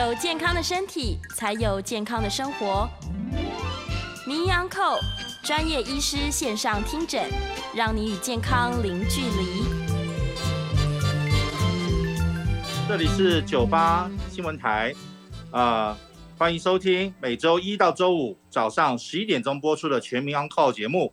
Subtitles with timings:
[0.00, 2.88] 有健康的身体，才有健康的生活。
[4.26, 4.98] 名医 Uncle
[5.42, 7.28] 专业医师线上听诊，
[7.74, 9.62] 让你与健康零距离。
[12.88, 14.94] 这里是九八新闻台，
[15.50, 15.98] 啊，
[16.38, 21.12] 欢迎收听每周一到周五早上十一点钟播出的全民 Uncle 节目。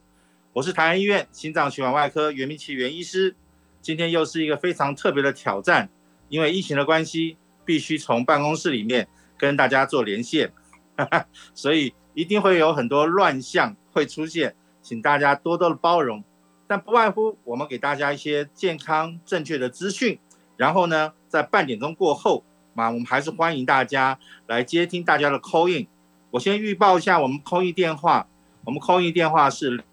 [0.54, 3.36] 我是台安医院心脏血管外科袁明奇袁医师。
[3.82, 5.90] 今天又是一个非常特别的挑战，
[6.30, 7.36] 因为疫情的关系。
[7.68, 10.54] 必须从办公室里面跟大家做连线，
[11.54, 16.24] 所以一定会有很多乱象会出现，请大家多多的包容。
[16.66, 20.18] 但不外乎我们给大家一些健康正确的资讯，
[20.56, 25.88] 然后呢，在半点钟过后，嘛，我们还是欢迎大家来接听大家的 call in。
[26.32, 28.28] 我先预报一下我们 call in 电话，
[28.64, 29.84] 我们 call in 电话是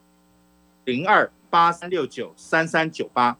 [0.84, 3.36] 零二八三六九三三九八。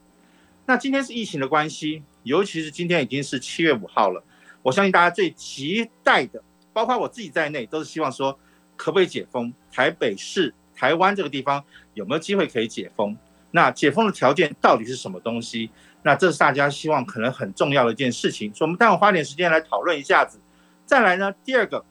[0.66, 2.02] 那今天是疫情的关系。
[2.24, 4.22] 尤其是今天已经是七月五号了，
[4.62, 8.36] 我相信大家最期待的，包括我自己在内，都是希望说，
[8.76, 9.54] 可不可以解封？
[9.70, 11.62] 台北市、台湾这个地方
[11.94, 13.16] 有没有机会可以解封？
[13.52, 15.70] 那解封的条件到底是什么东西？
[16.02, 20.40] 那这是大家希望可能很重要的一件事情，所以我们待会花点时间来讨论一下子。
[20.84, 21.84] 再来呢，第二个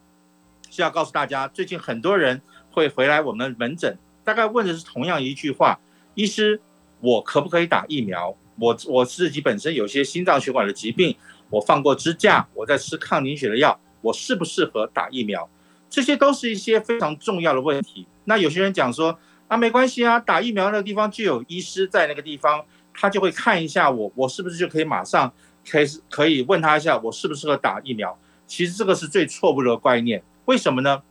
[0.69, 5.79] 是要告诉大家，最近很多人会回来我们门诊，大概问的是同样一句话：
[6.15, 6.61] 医师，
[6.99, 8.35] 我可不可以打疫苗？
[8.59, 11.15] 我我自己本身有些心脏血管的疾病，
[11.49, 15.49] 我放过支架，我在吃抗凝血的药，我适不适合打疫苗？
[15.89, 18.07] 这些都是一些非常重要的问题。
[18.25, 25.31] 那有些人讲说啊，没关系啊，打疫苗那个地方就有医师在那个地方，他就会看一下我，我是不是就可以马上
[25.65, 28.17] 开始可以问他一下，我适不适合打疫苗？
[28.47, 30.23] 其实这个是最错误的观念。
[30.45, 31.01] 为什么呢？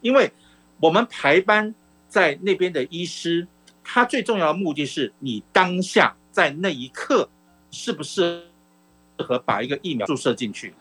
[0.00, 0.32] 因为
[0.80, 1.74] 我们排班
[2.08, 3.46] 在那边的医师，
[3.84, 6.16] 他最重要的目的是你当下。
[6.40, 7.28] 在那一刻，
[7.70, 8.44] 是不适
[9.18, 10.72] 合把一个疫苗注射进去？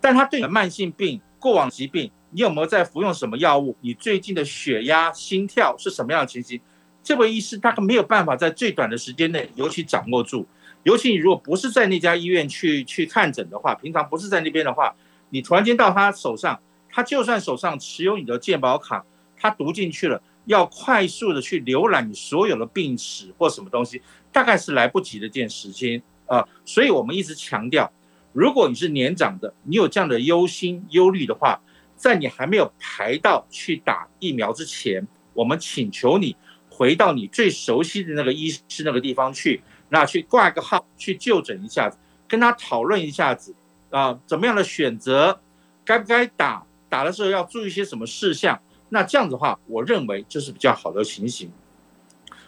[0.00, 3.76] 但他对你的慢性病、过往疾病，你有没有在服用什么药物？
[3.80, 6.60] 你最近的血压、心跳是什么样的情形？
[7.02, 10.46] 这位医师他没有办法在最短的时间内尤其掌握住。
[10.84, 14.94] 尤其你如果不是在那家医院去去看诊的话，平常不是在那边的话，
[15.30, 19.04] 你突然间到他手上，他就算手上持有你的健保卡，
[19.36, 24.00] 他读进去了，要快速的去浏览你所有的病史或什么东西。
[24.32, 27.90] 大概是来不及的一件事情啊，所以我们一直强调，
[28.32, 31.58] 如果你是年长的，你有这样的忧心忧虑的话，
[31.96, 36.36] 在你还没有排到去打疫苗之前，我们请求你
[36.68, 41.96] 回到你最熟悉的那个医师那个地方去，那去挂个号，去就诊一下子，
[42.28, 43.54] 跟他讨论一下子
[43.90, 45.40] 啊，怎么样的选择，
[45.84, 48.60] 该不该打，打的时候要注意些什么事项，
[48.90, 51.50] 那这样子的话，我认为这是比较好的情形。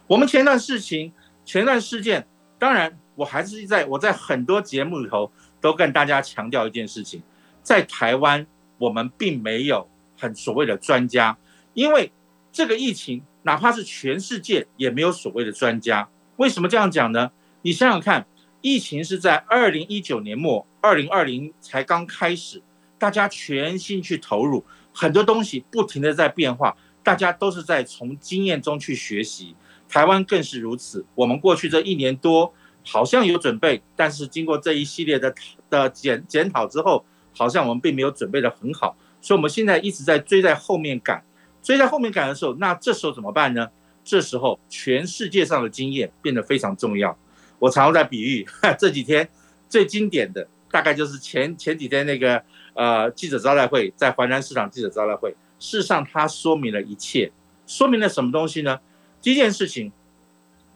[0.07, 1.12] 我们前段事情。
[1.53, 2.25] 前段事件，
[2.61, 7.21] 当然我还是在我在很多节目里头都跟大家强调一件事情，
[7.61, 8.47] 在台湾
[8.78, 11.37] 我们并没有很所谓的专家，
[11.75, 12.12] 因为
[12.53, 16.09] 这个疫情哪怕是全世界也没有所谓的专家。
[16.37, 17.33] 为什么这样讲呢？
[17.62, 18.25] 你想想看，
[18.61, 22.62] 疫情是在二零一九年末，二零二零才刚开始，
[22.97, 29.56] 大家全心去投入，很多东西不停的在变化，大家都是在从经验中去学习。
[29.91, 31.05] 台湾更是如此。
[31.17, 32.55] 我们过去这一年多
[32.87, 35.34] 好像有准备，但是经过这一系列的
[35.69, 38.97] 的检检讨之后，好像我们并没有准备的很好。
[39.21, 41.23] 所以我们现在一直在追在后面赶，
[41.61, 43.69] 追在后面赶的时候，那这时候怎么办呢？
[44.03, 47.19] 这时候全世界上的经验变得非常重要。
[47.59, 48.47] 我常常在比喻，
[48.79, 49.29] 这几天
[49.69, 52.43] 最经典的大概就是前前几天那个
[52.73, 57.31] 呃记者招待会，在淮南市场记者招待会，事实上它说明了一切，
[57.67, 58.81] 说明了什么东西呢？
[59.22, 59.92] 第一件事情，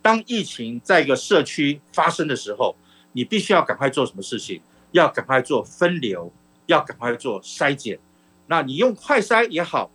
[0.02, 2.76] 当疫情在一个社区发生的时候，
[3.12, 4.60] 你必须要赶快做什么事情？
[4.92, 6.32] 要赶快做分流，
[6.66, 7.98] 要赶快做筛检。
[8.46, 9.90] 那你用快筛也好，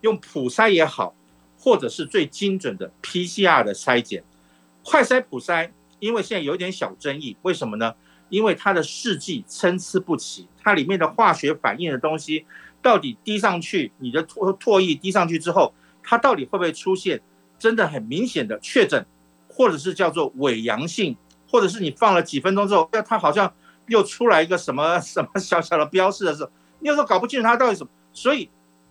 [0.00, 1.14] 用普筛也好，
[1.56, 4.24] 或者是最精准的 PCR 的筛检。
[4.82, 7.94] 快筛、普筛，因为现在有一点小争议，为什么呢？
[8.28, 12.44] 因为它的试剂参差不齐，它里面的化学反应的东西
[12.82, 17.22] 到底滴上去，你的唾唾液滴上去之后，它到底会不会出现？
[17.64, 19.06] 真的很明显的确诊，
[19.48, 21.16] 或者是叫做伪阳性，
[21.50, 23.50] 或者是你放了几分钟之后，它好像
[23.86, 26.50] 又出来一个什么 什么小小的标示的时候，
[26.80, 27.90] 你有时候搞不清楚它到底什么。
[28.12, 28.50] 所以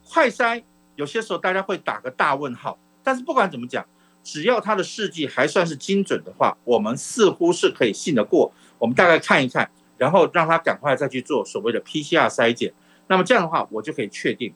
[0.09, 0.63] 快筛
[0.95, 2.79] 有些时候大家会打个大问号。
[3.03, 3.85] 但是不管怎么讲，
[4.23, 8.51] 只要它的试剂还算是精准的话，我们似乎是可以信得过。
[8.79, 12.73] 我们大概看一看，然后让他赶快再去做所谓的 PCR 筛检。
[13.05, 14.51] 那么这样的话，我就可以确定。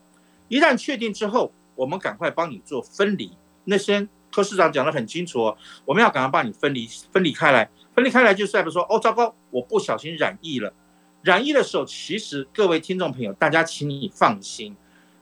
[0.47, 3.37] 一旦确定之后，我们赶快帮你做分离。
[3.69, 10.73] 那些科市长讲得很清楚哦，我们要赶快把你分离分离开来，分离开来就是代表说，哦，糟糕，我不小心染疫了。
[11.21, 14.75] 染疫的时候，其实各位听众朋友，大家请你放心，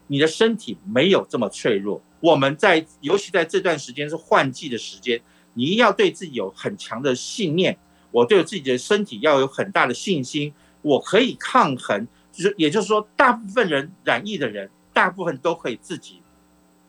[0.08, 2.02] 你的身体没有这么脆弱。
[2.20, 5.20] 我们在尤其在这段时间是换季的时间，
[5.54, 7.78] 你一定要对自己有很强的信念，
[8.12, 12.08] 我对自己的身体要有很大的信心，我可以抗衡。
[12.32, 16.22] 就是也就是说，大部分人染疫的人，大部分都可以自己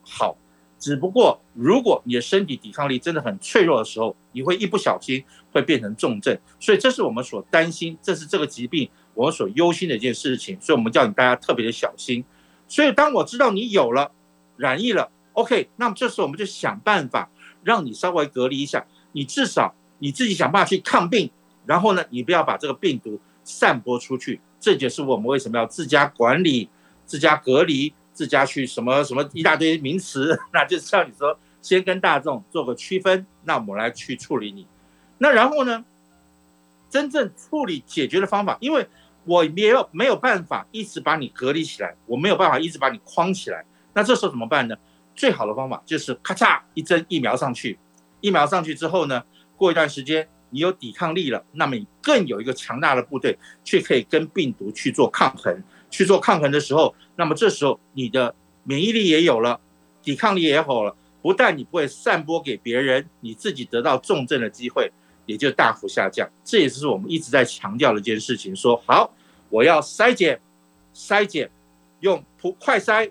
[0.03, 0.37] 好。
[0.79, 12.23] 只不过，如果你的身体抵抗力真的很脆弱的时候，你会一不小心会变成重症，所以这是我们所担心，这是这个疾病我们所忧心的一件事情，所以我们叫你大家特别的小心。
[12.69, 14.13] 所以当我知道你有了
[14.57, 17.31] 染疫了，OK，那么这时候我们就想办法
[17.65, 21.31] 让你稍微隔离一下，你至少你自己想办法去抗病，
[21.65, 26.69] 然后呢，你不要把这个病毒散播出去，这就是我们为什么要自家管理、
[27.07, 27.95] 自家隔离。
[28.17, 34.67] 自家去什么什么一大堆名词， 那就是叫你说先跟大众做个区分，那我们来去处理你。
[35.19, 35.85] 那然后呢，
[36.89, 38.89] 真正处理解决的方法，因为
[39.25, 43.65] 我没有没有办法一直把你隔离起来，我没有办法一直把你框起来。
[43.93, 44.75] 那这时候怎么办呢？
[45.15, 47.79] 最好的方法就是咔嚓一针疫苗上去，
[48.23, 49.23] 疫苗上去之后呢，
[49.57, 55.63] 过一段时间你有抵抗力了，那么你更有一个强大的部队，去可以跟病毒去做抗衡。
[55.91, 58.35] 去做抗衡的时候，那么这时候你的
[58.65, 59.61] 免疫力也有了，
[60.03, 64.91] 抵抗力也好了，不但你不会散播给别人，你自己得到重症的机会
[65.25, 66.29] 也就大幅下降。
[66.45, 68.55] 这也是我们一直在强调的一件事情。
[68.55, 69.13] 说好，
[69.49, 70.41] 我要筛检，
[70.95, 71.51] 筛检，
[72.01, 73.11] 用普快筛，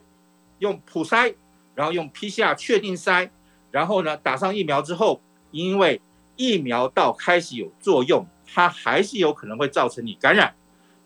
[0.59, 1.33] 用普筛，
[1.73, 3.29] 然后用 PCR 确定筛，
[3.71, 5.21] 然后呢打上疫苗之后，
[5.51, 6.01] 因为
[6.35, 10.53] 疫苗到开始有作用，它还是有可能会造成你感染。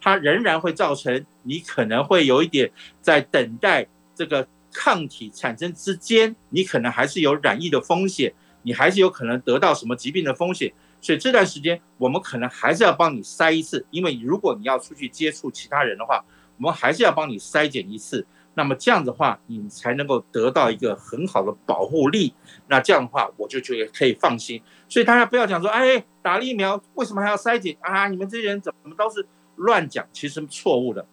[0.02, 2.72] 它仍然会造成你可能会有一点
[3.02, 8.34] 在等待这个抗体产生之间，你可能还是有染疫的风险，
[8.64, 10.72] 你还是有可能得到什么疾病的风险。
[11.02, 16.24] 所以这段时间我们可能还是要帮你筛一次，因为如果你要出去接触其他人的话，
[16.58, 18.26] 我们还是要帮你筛检一次。
[18.56, 22.34] 那么这样子的话，你才能够得到一个很好的保护力。
[22.68, 24.62] 那这样的话，我就觉得可以放心。
[24.90, 28.08] 所以大家不要讲说，哎，打了疫苗为什么还要筛检啊？
[28.10, 29.26] 你们这些人怎么都是？
[29.56, 31.06] 乱讲其实错误的。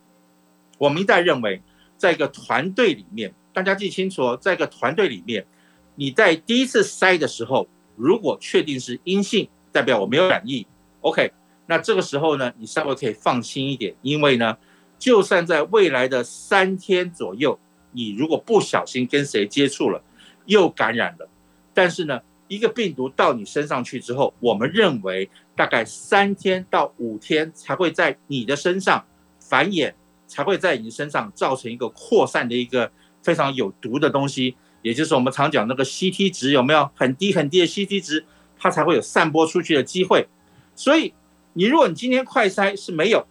[0.78, 1.62] 我们一旦认为，
[1.96, 5.46] 在一个团队里面，大家记清楚哦，在一个团队里面，
[5.94, 10.66] 你在第一次筛的时候，如果确定是阴性，代表我没有染疫
[11.00, 11.32] ，OK，
[11.66, 14.56] 那这个时候呢，你稍微可以放心一点，因为呢，
[14.98, 17.58] 就算在未来的三天左右，
[17.92, 20.02] 你如果不小心跟谁接触了，
[20.44, 21.28] 又感染了，
[21.74, 22.20] 但是呢。
[22.48, 29.04] 一个病毒到你身上去之后，我们认为大概三天到五天才会在你的身上
[29.40, 29.92] 繁衍，
[30.26, 32.90] 才会在你身上造成一个扩散的一个
[33.22, 38.24] 非常有毒的东西，也就是我们常讲那个 CT 值有没有很低很低的 CT 值，
[38.58, 40.28] 它才会有散播出去的机会。
[40.74, 41.14] 所以
[41.54, 43.26] 你如果你今天快筛是没有，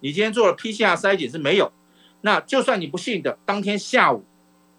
[0.00, 1.72] 你今天做了 PCR 筛检是没有，
[2.22, 4.24] 那就算你不信的，当天下午、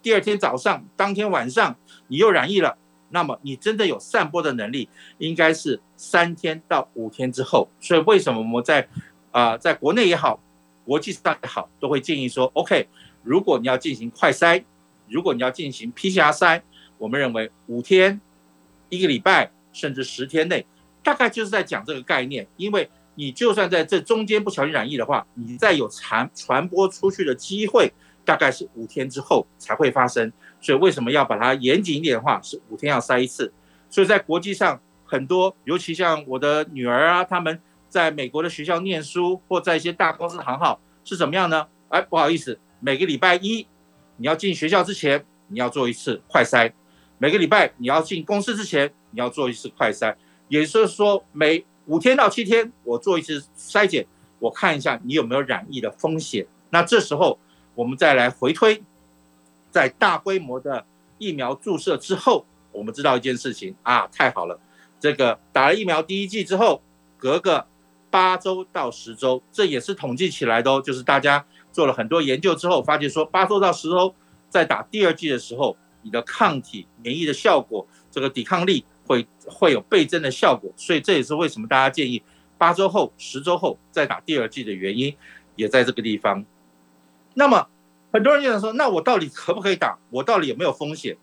[0.02, 1.76] 第二天早上、当天晚上
[2.08, 2.78] 你又染疫了。
[3.10, 7.70] 那么你真的有散播的能力，应该是三天到五天之后。
[7.80, 8.90] 所以为什么我们在
[9.32, 10.42] 啊，在国内也好，
[10.88, 12.88] 国际上也好，都会建议说，OK，
[13.22, 14.64] 如果你要进行快筛，
[15.10, 16.62] 如果你要进行 PCR 筛，
[16.98, 18.22] 我们认为五天、
[18.88, 20.66] 一个礼拜甚至十天内，
[21.04, 22.48] 大概就是在讲这个概念。
[22.56, 27.92] 因为你就算在这中间不小心染疫的话，你再有传传播出去的机会，
[28.24, 30.32] 大概是五天之后才会发生。
[30.62, 33.52] 所以为什么要把它严谨一点的话，是五天要筛一次。
[33.90, 41.68] 所以在国际上很多，尤其像我的女儿啊，他们在美国的学校念书，或在一些大公司行号，是怎么样呢？
[41.90, 43.68] 哎，不好意思，每个礼拜一
[44.18, 46.72] 你要进学校之前，你要做一次快筛；
[47.18, 50.16] 每个礼拜你要进公司之前，你要做一次快筛。
[50.48, 54.06] 也就是说，每五天到七天我做一次筛检，
[54.40, 56.46] 我看一下你有没有染疫的风险。
[56.70, 57.40] 那这时候
[57.76, 58.84] 我们再来回推。
[59.70, 60.86] 在大规模的
[61.18, 64.60] 疫苗注射之后，我们知道一件事情啊，太好了，
[65.00, 66.82] 这个打了疫苗第一剂之后，
[67.18, 67.68] 隔个
[68.10, 74.14] 八周到十周，这也是统计起来的哦，就是大家做了很多研究之后，发现说八周到十周
[74.50, 82.22] 在打第二剂的时候，你的抗体免疫的效果，这个抵抗力会会有倍增的效果，所以这也是为什么大家建议
[82.58, 85.16] 八周后、十周后再打第二剂的原因，
[85.56, 86.46] 也在这个地方。
[87.34, 87.68] 那么。
[88.10, 90.00] 很多人就想说，那我到底可不可以打？
[90.10, 91.18] 我到底有没有风险？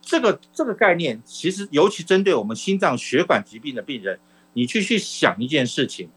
[0.00, 4.18] 这个这个概念，其实尤其针对我们心脏血管疾病的病人，
[4.52, 6.08] 你去去想一件事情：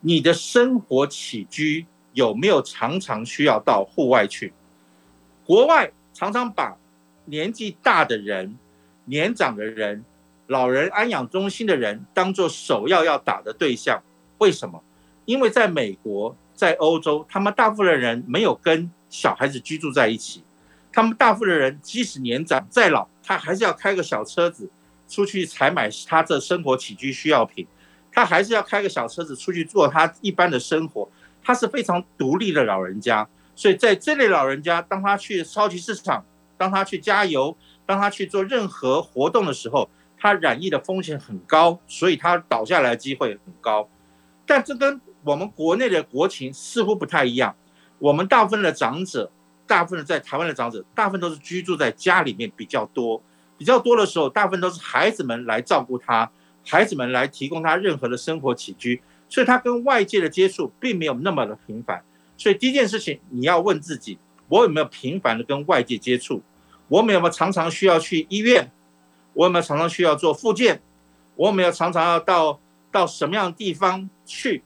[0.00, 4.52] 你的生活起居有没有常常需要到户外去？
[5.44, 6.76] 国外常常把
[7.24, 8.58] 年纪大的人、
[9.04, 10.04] 年长的人、
[10.46, 14.02] 老人安养中心的人当做首要要打的对象。
[14.38, 14.82] 为什么？
[15.24, 16.36] 因为在美国。
[16.52, 20.44] 在欧洲，他们大部分人没有跟小孩子居住在一起，
[20.92, 24.68] 他们大部分人即使年长再老，他还是要开个小车子
[25.10, 27.66] 出去采买他这生活起居需要品，
[28.12, 31.10] 他还是要开个小车子出去做他一般的生活，
[31.42, 33.28] 他是非常独立的老人家。
[33.56, 36.24] 所以在这类老人家，当他去超级市场，
[36.56, 43.88] 当他去加油，当他去做任何活动的时候，他染疫的风险很高，所以他倒下来的机会很高。
[44.46, 47.54] 但这跟我们国内的国情似乎不太一样。
[47.98, 49.30] 我们大部分的长者，
[49.66, 53.22] 大部分在台湾的长者，大部分都是居住在家里面比较多，
[53.60, 56.30] 比较多的时候，大部分都是孩子们来照顾他，
[56.64, 62.02] 孩子们来提供他任何的生活起居，所以他跟外界的接触并没有那么的频繁。
[62.38, 66.42] 所以第一件事情，你要问自己：我有没有频繁的跟外界接触？
[66.88, 68.72] 我们有没有常常需要去医院？
[69.34, 70.80] 我有没有常常需要做复健？
[71.36, 72.58] 我有没有常常要到
[72.90, 74.64] 到什么样的地方去？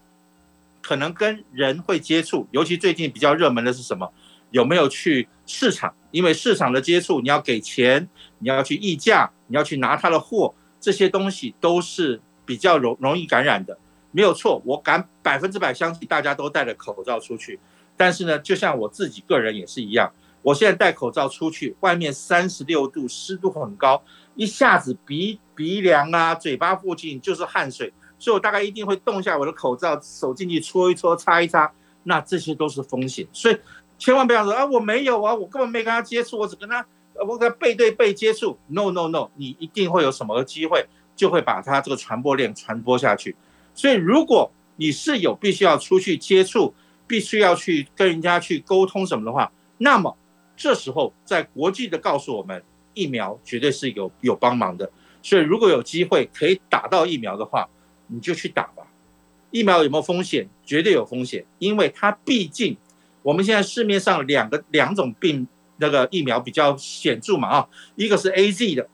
[0.81, 4.13] 可能跟人会接触，尤其最近比较热门的是什么？
[4.53, 5.93] 有没有去市场？
[6.15, 13.77] 因为市场的接触，你要给钱，你要去议价，你要去拿他的货，这些东西都是比较容容易感染的。
[14.13, 17.59] 没有错，我敢百分之百相信大家都戴着口罩出去。
[17.97, 24.01] 但是呢，就像我自己个人也是一样，我现在戴口罩出去，外面三十六度，湿度很高，
[24.37, 31.73] 一下子鼻鼻梁啊、嘴巴附近就是汗水，所以我大概一定会动一下我的口罩，手进去搓一搓、擦一擦，
[32.05, 33.27] 那这些都是风险。
[33.33, 33.59] 所以
[34.05, 36.87] 千万不要说啊，我没有啊，我根本没跟他接触，我只跟他
[37.27, 38.59] 我跟他背对背接触。
[38.67, 40.85] No No No，你一定会有什么机会，
[41.17, 43.35] 就会把他这个传播链传播下去。
[43.75, 46.75] 所以，如果你是有必须要出去接触，
[47.07, 50.15] 必须要去跟人家去沟通什么的话，那么
[50.55, 54.93] 这时候在国际的告诉我们，疫苗绝对是有有帮忙的。
[55.23, 57.67] 所以，如果有机会可以打到疫苗的话，
[58.09, 58.87] 你就去打吧。
[59.51, 60.47] 疫苗有没有风险？
[60.63, 62.77] 绝对有风险，因为它毕竟
[63.25, 68.89] 我们现在市面上两个两种病那个疫苗比较显著嘛啊，一个是 A Z 的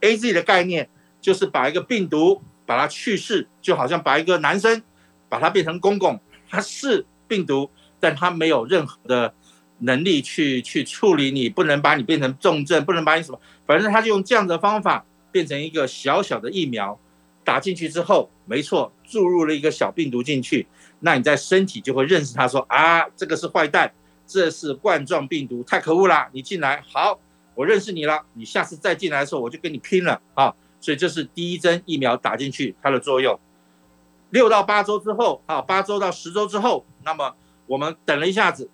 [0.00, 0.90] ，A Z 的概念
[1.22, 2.42] 就是把一个病毒。
[2.68, 4.82] 把它去世，就好像把一个男生
[5.26, 9.32] 把他变成公公，他是病毒，但他没有任何的
[9.78, 17.00] 能力去去处理你，不能把你变成重症，不能把你什么，反正他就用这样的方法变成一个小小的疫苗，
[17.42, 20.66] 打进去之后，没错，注入了一个小病毒进去，
[21.00, 23.92] 那你在身体就会认识他说啊，这个是坏蛋，
[24.26, 27.18] 这是冠状病毒，太可恶啦，你进来好，
[27.54, 30.54] 我认识你了，你下次再进来的时候我就跟你拼了啊。
[30.80, 33.38] 所以这是第一针疫苗打进去它的作用，
[34.30, 37.34] 六到八周之后啊，八周到十周之后，那么
[37.66, 38.70] 我们等了一下子，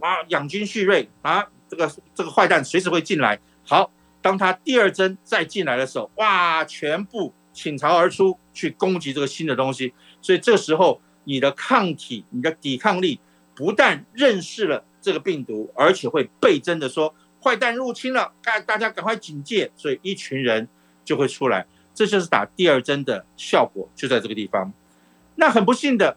[0.00, 3.38] 啊，养精蓄锐啊，这个这个坏蛋随时会进来。
[3.66, 3.90] 好，
[4.22, 9.92] 当他第二针再进来的时候，哇，全部倾巢而出去攻击这个新的东西。
[10.22, 13.20] 所以这时候你的抗体、你的抵抗力
[13.54, 19.70] 不但认识了这个病毒，而且会倍增的说坏蛋入侵了，大大家赶快警戒。
[19.74, 20.68] 所以一群人。
[21.06, 24.72] 就会出来，这就是打第二针的效果，就在这个地方。
[25.34, 26.16] 那很不幸的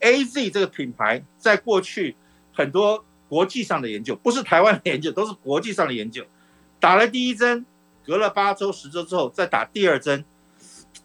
[0.00, 2.14] ，A Z 这个品牌在过去
[2.52, 6.22] 很多国际上的研究，不是台湾的研究，都是国际上的研究。
[6.78, 7.64] 打了第一针，
[8.04, 10.22] 隔了八周、十周之后再打第二针，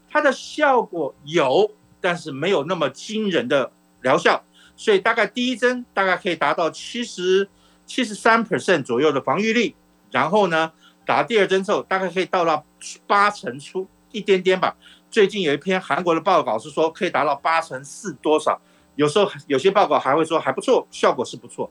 [0.09, 1.71] 它的效果有，
[2.03, 4.43] 但是没有那么惊人的疗效。
[4.75, 7.47] 所以大概第一针大概可以达到七十
[7.85, 9.75] 七十三 percent 左右的防御力，
[10.11, 10.73] 然后呢？
[11.05, 12.65] 打第二针之后，大概可以到到
[13.05, 14.73] 八成出一点点吧。
[15.11, 18.61] 最近有一篇韩国的报告是说可以达到八成四多少，
[18.95, 21.69] 有时候有些报告还会说还不错，效果是不错。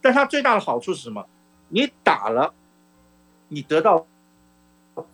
[0.00, 1.24] 但它最大的好处是什么？
[1.68, 2.52] 你打了，
[3.46, 4.04] 你得到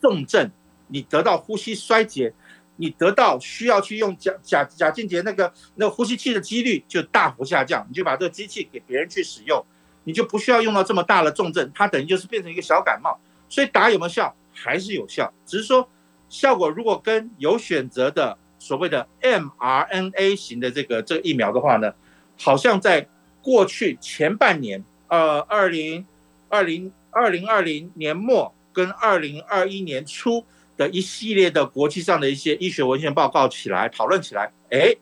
[0.00, 0.50] 重症，
[0.86, 2.32] 你得到呼吸衰竭，
[2.78, 7.86] 你得到需要去用假假假进节那个那呼吸器的几率就大幅下降。
[7.88, 9.62] 你就把这个机器给别人去使用，
[10.04, 13.18] 你就不需要用到这么大的重症，它等于就是变成一个小感冒。
[13.50, 14.34] 所以打有没有效？
[14.52, 15.88] 还是有效，只是说
[16.28, 21.94] 效果如果跟有选择的所谓的 mRNA 型的这个这个疫苗的话呢，
[22.36, 23.08] 好像在
[23.40, 26.04] 过去前半年，呃，二零
[26.48, 30.44] 二零二零二零年末跟二零二一年初
[30.78, 34.94] 的一系列的国际上的一些医学文献报告起来讨论起来，哎，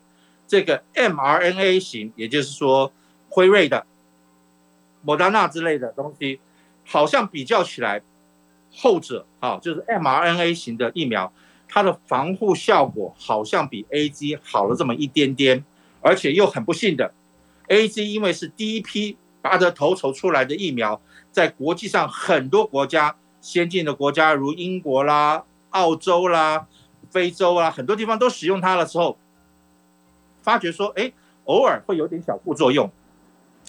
[0.49, 2.93] 这个 mRNA 型，也就是说
[3.29, 3.87] 辉瑞的、
[5.03, 6.41] 莫达纳之类的东西，
[6.85, 8.03] 好像比较起来。
[8.79, 11.33] 后者啊，就是 mRNA 型的疫苗，
[11.67, 15.65] 它的防护效果好像比 A G 好了这么一点点，
[16.03, 17.15] 而且又很不幸的
[17.69, 25.45] ，A G 因为是第一批拔得头筹出来的疫苗，在国际上很多国家，先进的国家如英国啦、
[25.77, 26.67] 澳洲啦、
[27.11, 29.19] 非洲啊，很多地方都使用它的时候，
[30.41, 31.13] 发觉说，哎，
[31.45, 32.91] 偶尔会有点小副作用。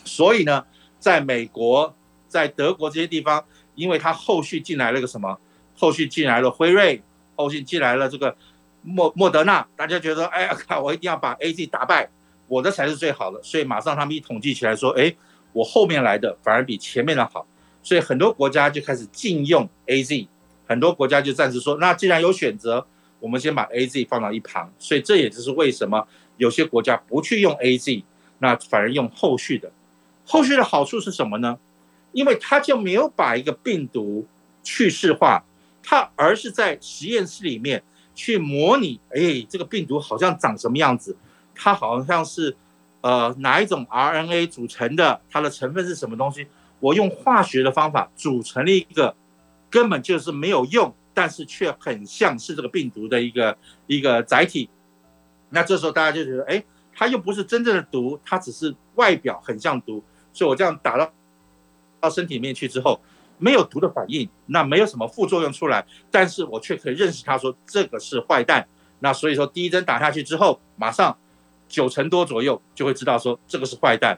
[0.05, 0.65] 所以呢，
[0.99, 1.93] 在美国、
[2.29, 3.43] 在德国这些地方，
[3.75, 5.37] 因为它后续进来了个什么？
[5.77, 7.03] 后续进来了辉瑞，
[7.35, 8.35] 后续进来了这个
[8.81, 12.09] 莫莫德纳，大家觉得，哎呀，看 我一定要把 A Z 打败，
[12.47, 13.43] 我的才是最好的。
[13.43, 15.13] 所以马上他们一统计起来说，哎，
[15.51, 17.45] 我后面来的反而比前面的好。
[17.83, 20.27] 所以很多国家就开始禁用 A Z，
[20.67, 22.85] 很多国家就暂时说，那既然有选择，
[23.19, 24.71] 我们先把 A Z 放到一旁。
[24.77, 26.07] 所以这也就是为什么
[26.37, 28.03] 有些国家不去用 A Z，
[28.39, 29.71] 那反而用后续的。
[30.25, 31.57] 后续的好处是什么呢？
[32.11, 34.27] 因为他就没有把一个病毒
[34.63, 35.43] 去世化，
[35.83, 37.83] 他而是在实验室里面
[38.13, 41.15] 去模拟，哎，这个病毒好像长什么样子？
[41.53, 42.55] 它好像是
[43.01, 45.21] 呃哪一种 RNA 组成的？
[45.29, 46.47] 它的成分是什么东西？
[46.79, 49.15] 我用化学的方法组成了一个
[49.69, 53.57] 根本就是没有用，但是却很像是这个病毒的一个
[53.87, 54.69] 一个载体。
[55.49, 60.03] 那这时候大家就觉得，哎，它又不是真正的毒，它只是外表很像毒。
[60.33, 61.11] 所以我这样打到
[61.99, 63.01] 到身体里面去之后，
[63.37, 68.67] 没有毒的反应，那没有什么副作用出来，但是我却可以认识它，说这个是坏蛋。
[68.99, 71.17] 那所以说第一针打下去之后，马上
[71.67, 74.17] 九成多左右就会知道说这个是坏蛋。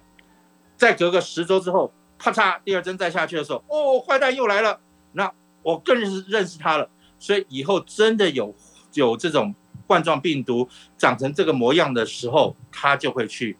[0.77, 4.79] 再隔个十周之后，啪嚓，第二针再下去的时候，哦，坏蛋又来了。
[5.13, 5.31] 那
[5.63, 6.89] 我更认识认识他了。
[7.17, 8.55] 所以以后真的有
[8.93, 9.53] 有这种
[9.85, 13.57] 冠状病毒长成这个模样的时候，他就会去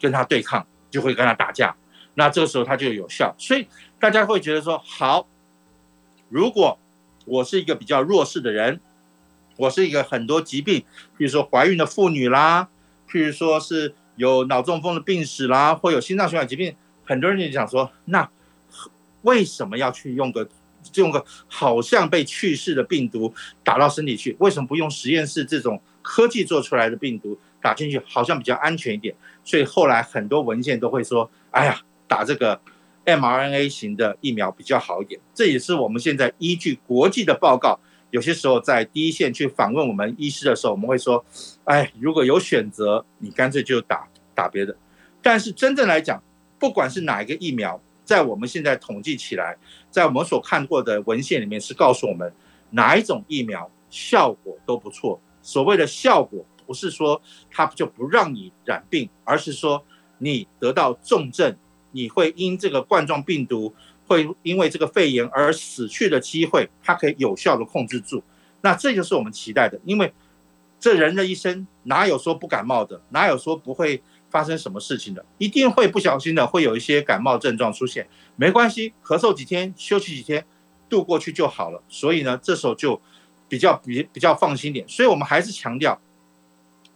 [0.00, 1.76] 跟他对抗，就会跟他打架。
[2.14, 3.66] 那这个时候他就有效，所以
[3.98, 5.26] 大家会觉得说好，
[6.28, 6.78] 如果
[7.24, 8.80] 我是一个比较弱势的人，
[9.56, 10.84] 我是一个很多疾病，
[11.16, 12.68] 比如说怀孕的妇女啦，
[13.08, 18.28] 譬如说是有脑中风的病史啦，或有心脏血管疾病，很多人就想说，那
[19.22, 20.48] 为什么要去用个
[20.94, 24.36] 用个好像被去世的病毒打到身体去？
[24.38, 29.14] 为什么不用实验室这种科技做出来的病毒打进去，好像比较安全一点？
[29.44, 31.80] 所以后来很多文献都会说，哎呀。
[32.08, 32.60] 打这个
[33.06, 37.80] mRNA 型的疫苗比较好一点，这也是我们现在依据国际的报告，
[38.10, 41.24] 有些时候在第一线去访问我们医师的时候，我们会说，
[41.64, 44.76] 哎，如果有选择，你干脆就打打别的。
[45.22, 46.22] 但是真正来讲，
[46.58, 47.80] 不管是哪一个疫苗，
[48.12, 49.56] 在我们现在统计起来，
[49.90, 52.30] 在我们所看过的文献里面是告诉我们，
[52.68, 55.18] 哪一种疫苗效果都不错。
[55.40, 57.18] 所谓的效果，不是说
[57.50, 59.82] 它就不让你染病，而是说
[60.18, 61.56] 你得到重症。
[61.92, 63.74] 你会因这个冠状病毒，
[64.06, 68.22] 会因为这个肺炎而死去的机会，它可以有效的控制住。
[68.60, 70.12] 那这就是我们期待的，因为
[70.78, 78.08] 这人的一生哪有说不感冒的，哪有说不会发生什么事情的，一定会不小心的会有一些感冒症状出现。
[78.36, 80.46] 没关系，咳嗽几天，休息几天，
[80.88, 81.82] 度过去就好了。
[81.88, 83.00] 所以呢，这时候就
[83.46, 84.88] 比较比比较放心点。
[84.88, 86.00] 所以我们还是强调，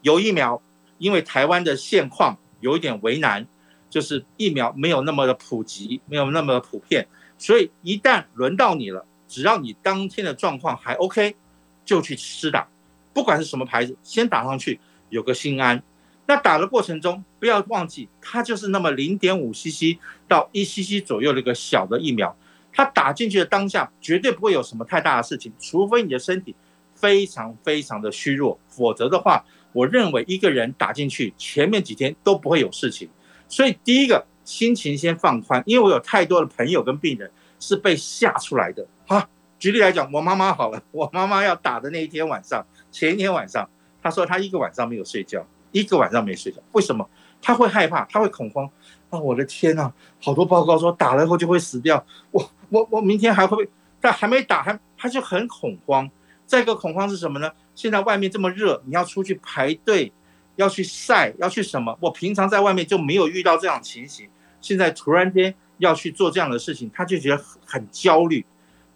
[0.01, 0.61] 有疫苗，
[0.97, 3.47] 因为台湾的现况有一点为难。
[3.89, 7.07] 就是疫苗没有那么的普及，没有那么的普遍，
[7.39, 11.37] 所以一旦轮到你了，只要你当天的状况还 OK，
[11.85, 12.69] 就去施打，
[13.15, 15.81] 不管是什么牌子，先打上去有个心安。
[16.27, 22.37] 那打的过程中不要忘记，它就是那么零点五 CC 到一 CC 左右的一个小的疫苗，
[22.73, 26.55] 它打进去的当下绝对不会有什么太大的事情，除非你的身体
[26.95, 33.09] 非常非常的虚弱，否则的话，我认为一个人打进去前面几天都不会有事情。
[33.49, 38.85] 所以第一个心情先放宽，因为我有太多的朋友跟病人是被吓出来的。
[39.07, 39.29] 哈，
[39.61, 43.69] 举例来讲，我妈妈好了，我妈妈要打的那一天晚上，前一天晚上，
[44.03, 45.47] 她说她一个晚上没有睡觉，
[45.81, 46.61] 一个晚上没睡觉。
[46.73, 47.09] 为什么？
[47.43, 48.69] 他会害怕，他会恐慌。
[49.11, 52.05] 啊，我的天呐，好多报告说打了以后就会死掉。
[52.31, 53.69] 我我我明天还会？
[54.01, 56.11] 但还没打，还他就很恐慌。
[56.47, 57.51] 再一个恐慌是什么呢？
[57.75, 60.13] 现在外面这么热，你要出去排队。
[60.57, 61.95] 要去晒，要去什么？
[62.01, 64.27] 我平常在外面就没有遇到这样情形，
[64.63, 68.43] 现在突然间要去做这样的事情，他就觉得很焦虑。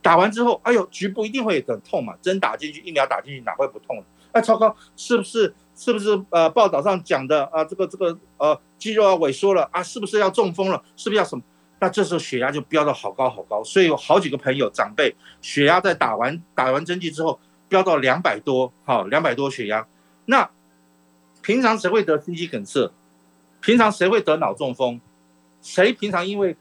[0.00, 4.02] 打完之后，哎呦，局部一定会很痛嘛，针打进去，疫苗打进去，哪会不痛？
[4.32, 5.54] 哎，超高，是不是？
[5.80, 6.22] 是不是？
[6.28, 10.82] 呃，报道上讲的啊，这个这个呃，肌肉要萎缩了啊，是不是要中风了？
[10.94, 11.42] 是不是要什么？
[11.80, 17.40] 那这时候血压就飙到好高好高，所以有好几个朋友长辈血压在打完打完针剂之后
[17.70, 19.86] 飙到两百多，好，两百多血压，
[20.26, 20.50] 那。
[21.42, 22.92] 平常谁会得心肌梗塞？
[23.62, 25.00] 平常谁会得脑中风？
[25.62, 26.54] 谁平常因为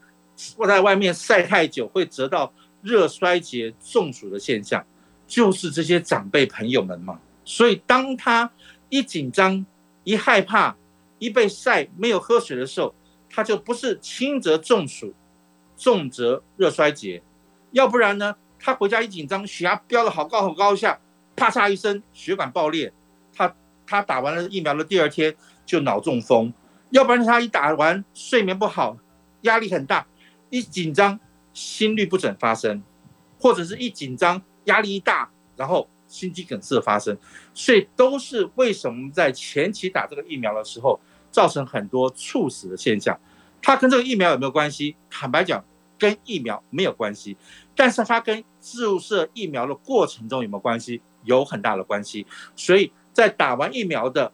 [0.56, 4.82] 我在外面晒太久会得到热衰竭、中暑的现象？
[5.26, 7.20] 就是这些长辈朋友们嘛。
[7.44, 8.50] 所以当他
[8.90, 9.64] 一紧张、
[10.04, 10.76] 一害怕、
[11.18, 12.94] 一被晒没有喝水的时候，
[13.30, 15.14] 他就不是轻则中暑，
[15.74, 17.22] 重则热衰竭。
[17.70, 21.00] 要不然呢，他回家一紧张，血压飙了好高好高一下，
[21.34, 22.92] 啪嚓一声血管爆裂，
[23.34, 23.56] 他。
[23.86, 25.34] 他打完了疫苗的第二天
[25.66, 26.54] 就脑中风，
[26.90, 28.96] 要不然他一打完睡眠不好，
[29.40, 30.06] 压力很大，
[30.48, 31.18] 一紧张
[31.52, 32.84] 心律不整发生，
[33.40, 37.16] 或者是一紧张压力一大，然后心肌梗塞发生，
[37.54, 43.18] 所以都是为什么在前期打这个疫苗的时候造成很多猝死的现象。
[43.62, 44.96] 它跟这个疫苗有没有关系？
[45.08, 45.64] 坦白讲，
[45.98, 47.36] 跟疫苗没有关系，
[47.76, 51.00] 但是它跟注射疫苗的过程中有没有关系？
[51.24, 52.26] 有很大的关系。
[52.56, 54.32] 所以在打完疫苗的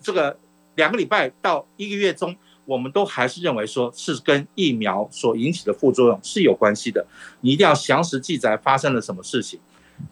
[0.00, 0.38] 这个
[0.76, 7.04] 两个礼拜到一个月中，我们都还是认为说是跟疫苗所引起的副作用是有关系的。
[7.40, 9.58] 你一定要详实记载发生了什么事情，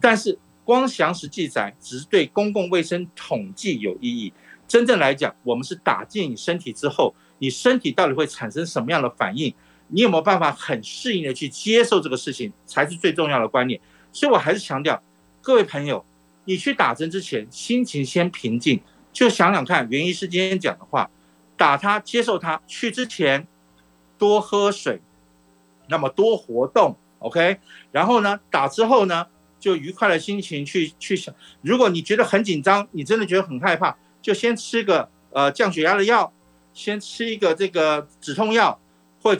[0.01, 4.33] 但是光详实记载只是对公共卫生统计有意义。
[4.67, 7.13] 真正来讲，我们是打进你身体之后。
[7.39, 9.51] 你身体到底会产生什么样的反应？
[9.87, 13.81] 你有没有办法很适应的去接受这个事情，才是最重要的观念。
[14.13, 15.01] 所以我还是强调，
[15.41, 16.05] 各位朋友，
[16.45, 18.79] 你去打针之前，心情先平静，
[19.11, 21.09] 就想想看，袁医师今天讲的话，
[21.57, 23.47] 打他，接受他，去之前
[24.19, 25.01] 多喝水，
[25.89, 27.57] 那么多活动，OK。
[27.91, 29.25] 然后呢，打之后呢，
[29.61, 31.33] 就愉快的心情去去想。
[31.61, 36.33] 如果你觉得很紧张，你真的觉得很害怕，就先吃个呃降血压的药。
[36.73, 38.79] 先吃一个这个止痛药，
[39.21, 39.35] 或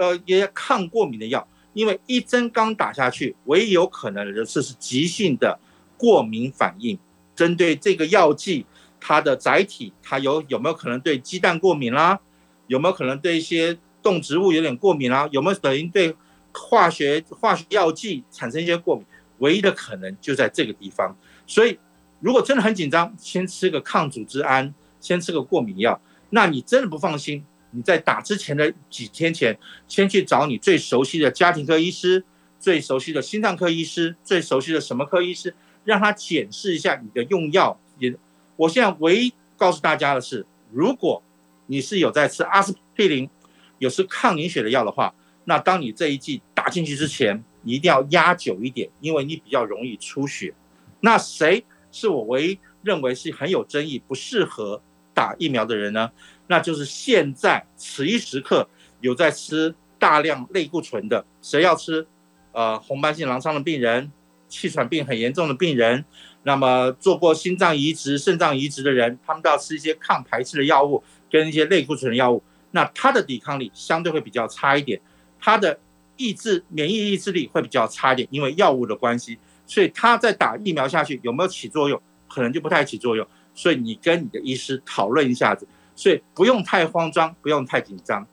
[0.00, 5.60] 呃一些抗过敏的药，因为一针刚打下去，唯一有可能的是是急性的
[5.98, 6.98] 过敏反应。
[7.36, 8.64] 针对这个药剂，
[8.98, 12.18] 它的载体，它有有没有可能对鸡蛋过敏啦？
[12.66, 15.28] 有没有可能对一些动植物有点过敏啦？
[15.32, 16.16] 有没有等于对
[16.54, 19.04] 化学化学药剂产生一些过敏？
[19.40, 21.14] 唯一的可能就在这个地方。
[21.46, 21.78] 所以
[22.20, 26.00] 如果真的很紧张，先吃个抗组织胺，先吃个过敏药。
[26.30, 27.44] 那你真的不放心？
[27.72, 32.24] 你在打之前的几天前，先去找你最熟悉的家庭科医师、
[32.58, 37.78] 最熟悉的心脏科医师、最熟悉的什么科医师，让他检视一下你的用药。
[37.98, 38.12] 也，
[38.56, 41.22] 我现在唯一告诉大家的是，如果
[41.66, 43.30] 你是有在吃阿司匹林、
[43.78, 50.54] 有吃抗凝血的药的话，那当你这一剂打进去之前，你一定要压久一点，因为你比较容易出血。
[51.00, 54.82] 那谁是我唯一认为是很有争议、不适合？
[55.12, 56.10] 打疫苗的人呢，
[56.46, 58.66] 那就是现在此一时刻
[59.00, 62.06] 有在吃大量类固醇的，谁要吃？
[62.52, 64.10] 呃，红斑性狼疮的病人，
[64.48, 66.04] 气喘病很严重的病人，
[66.44, 74.98] 那么做过心脏移植、肾脏移植的人，他们都要吃一些抗排斥的药物跟一些类固醇的药物，那他的抵抗力相对会比较差一点，
[75.38, 75.78] 他的
[76.20, 83.26] 抑制免疫抑制力会比较差一点，因为药物的关系，所以他在打疫苗下去有没有起作用，可能就不太起作用。
[83.54, 88.26] 所以你跟你的医师讨论一下子，所以不用太慌张，不用太紧张。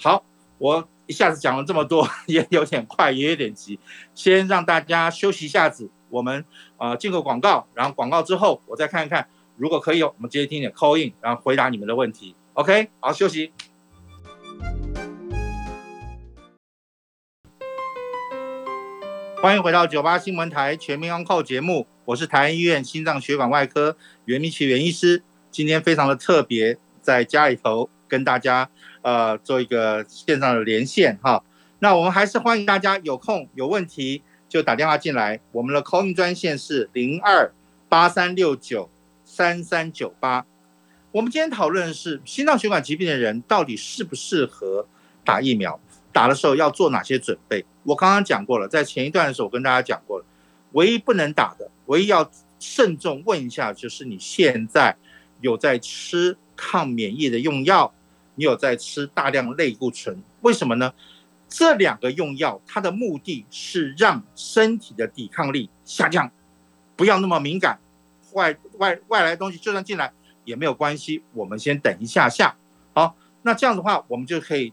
[0.00, 0.24] 好，
[0.56, 3.78] 我一下子讲了这么多， 也有点快，也有点急，
[4.14, 5.90] 先让大家休息一下子。
[6.08, 6.44] 我们
[6.78, 9.28] 啊进个广告，然后广告之后我再看一看，
[9.58, 12.34] 如果可以，我们直接听点 call in，然后回答你们的问题。
[12.54, 13.52] OK，好，休息。
[19.44, 21.86] 欢迎回到九八新闻台全民 on call 节目。
[22.06, 28.70] 我是台安医院心脏血管外科袁明奇袁医师，今天非常的特别，在家里头跟大家
[29.02, 31.44] 呃做一个线上的连线哈。
[31.80, 37.52] 那我们还是欢迎大家有空有问题就打电话进来，我们的 call in 专线是零二
[37.90, 38.88] 八三六九
[39.26, 40.46] 三三九八。
[41.12, 44.88] 我们今天讨论的是心脏血管疾病的人到底适不适合
[45.22, 45.78] 打疫苗，
[46.14, 47.66] 打的时候要做哪些准备？
[47.84, 50.24] 我刚刚讲过了，在前一段的时候我跟大家讲过了。
[50.72, 54.96] 唯一不能打的，唯一要慎重问一下，就是你现在
[55.40, 57.94] 有在吃抗免疫的用药，
[58.34, 60.92] 你有在吃大量类固醇，为什么呢？
[61.48, 66.28] 这两个用药，它的目的是让身体的抵抗力下降，
[66.96, 67.78] 不要那么敏感，
[68.32, 70.12] 外外外来东西就算进来
[70.44, 72.56] 也没有关系，我们先等一下下。
[72.92, 74.72] 好，那这样的话，我们就可以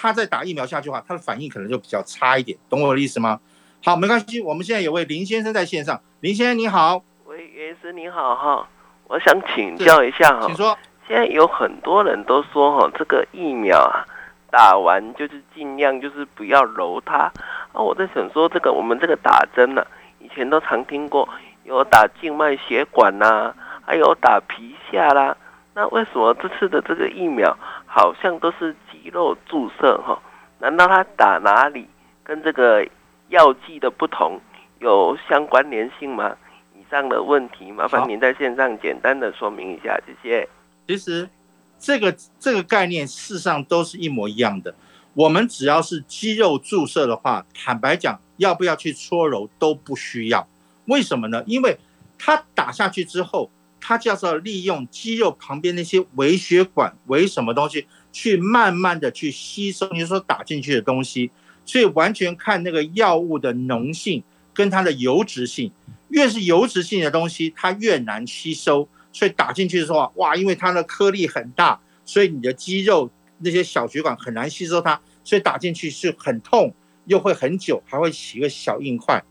[0.00, 3.38] 他在打疫苗下去的话，他的反应可能就比较差一点，懂我的意思吗？
[3.84, 4.40] 好，没关系。
[4.40, 7.02] 我们现在有位林先生在线上，林先生你好。
[7.26, 8.66] 喂，袁医师你好哈，
[9.08, 10.76] 我想请教一下哈，请说。
[11.06, 14.06] 现在有很多人都说哈，这个疫苗啊，
[14.50, 17.30] 打完就是尽量就是不要揉它
[17.72, 17.82] 啊。
[17.82, 19.86] 我在想说，这个我们这个打针呢，
[20.18, 21.28] 以前都常听过
[21.64, 25.36] 有打静脉血管呐，还有打皮下啦。
[25.72, 30.20] 那为什么这次的这个疫苗好像都是肌肉注射哈？
[30.58, 31.88] 难道他打哪里
[32.22, 32.86] 跟这个？
[33.30, 34.40] 药剂的不同
[34.80, 36.36] 有相关联性吗？
[36.74, 40.48] 以上的问题麻烦您在线上简单的说明一下，谢谢。
[40.88, 41.30] 其实
[41.78, 44.74] 这个这个概念事实上都是一模一样的。
[45.14, 50.48] 我们只要是肌肉注射的话，坦白讲，要不要去搓揉都不需要。
[50.86, 51.44] 为什么呢？
[51.46, 51.78] 因为
[52.18, 53.48] 它打下去之后，
[53.80, 61.30] 它就是要利用肌肉旁边那些微血管、微什么东西，去慢慢的去吸收你说打进去的东西。
[61.64, 65.70] 所以完全看那个药物的浓性跟它的油脂性，
[66.08, 68.88] 越是油脂性的东西，它越难吸收。
[69.12, 76.72] 所以打进去的时候，哇，因为它的颗粒很大，所以你的肌肉那些小血管很难吸收它，所以打进去是很痛，
[77.06, 79.22] 又会很久，还会起个小硬块。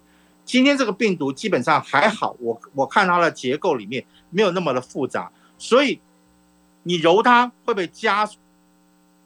[0.44, 6.02] 今天这个病毒基本上还好，我我看它的结构里面没有那么的复杂，所以
[6.84, 8.28] 你揉它会不会加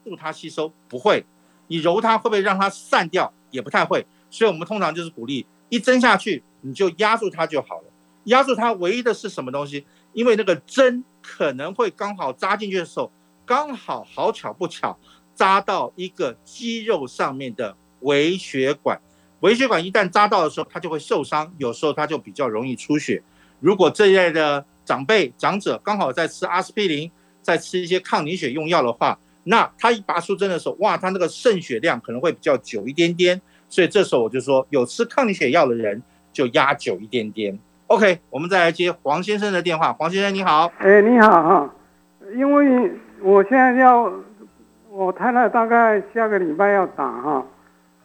[0.04, 0.72] 助它吸收？
[0.88, 1.26] 不会。
[1.68, 3.34] 你揉它会不会让它散掉？
[3.50, 4.06] 也不太会。
[4.30, 7.86] 所以我们通常就是鼓励一针下去，你就压住它就好了。
[8.26, 9.86] 压住它唯一的是什么东西？
[10.13, 13.12] 因为那个针可能会刚好扎进去的时候，
[13.46, 14.98] 刚好好巧不巧
[15.36, 19.00] 扎到一个肌肉上面的微血管。
[19.39, 23.22] 微血管一旦扎到的时候，它就会受伤，有时候它就比较容易出血。
[23.60, 27.12] 如果这一类的长辈长者刚好在吃阿司匹林，
[27.42, 33.41] 在吃一些抗凝血用药的话，那他一拔出针的时候，哇，他那个渗血量可能会比较久一点点。
[33.67, 36.01] 所以这时候我就说，有吃抗凝血药的人
[36.32, 37.58] 就压久一点点。
[37.88, 39.91] OK，我们再来接黄先生的电话。
[39.93, 41.73] 黄先生你好，哎，你好哈，
[42.36, 44.12] 因为我现在要
[44.89, 47.45] 我太太大概下个礼拜要打哈，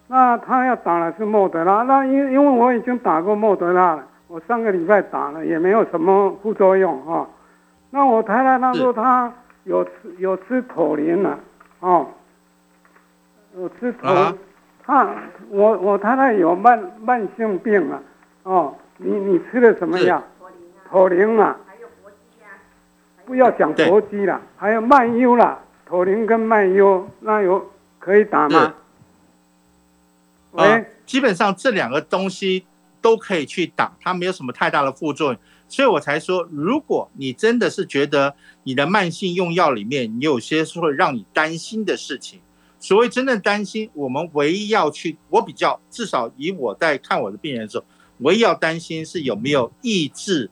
[0.09, 7.29] 那她要打的是莫德拉，那因因为我已经打过莫德拉了，我上个礼拜打了也没有什么副作用哈。
[7.91, 9.33] 那我太太她说她
[9.69, 11.39] 有吃有吃妥林了
[11.81, 12.09] 哦，
[13.55, 14.35] 有吃妥，
[14.83, 15.15] 她
[15.51, 18.03] 我我太太有慢慢性病了
[18.45, 18.75] 哦。
[18.97, 20.25] 你你吃的什么药？
[20.89, 21.87] 妥林啊，还有
[23.27, 28.75] 不要讲搏击了，还有慢悠了，妥林跟慢悠那有可以打吗？
[30.53, 32.67] 喂，基本上这两个东西
[33.03, 42.41] 都可以去打，它没有什么太大的副作用，所以我才说，如果你真的是觉得你的慢性用药里面你有些是会让你担心的事情，
[42.81, 47.85] 所谓真正担心，我们唯一要去，我比较至少以我在看我的病人的时候。
[48.21, 50.51] 唯一要担心是有没有抑制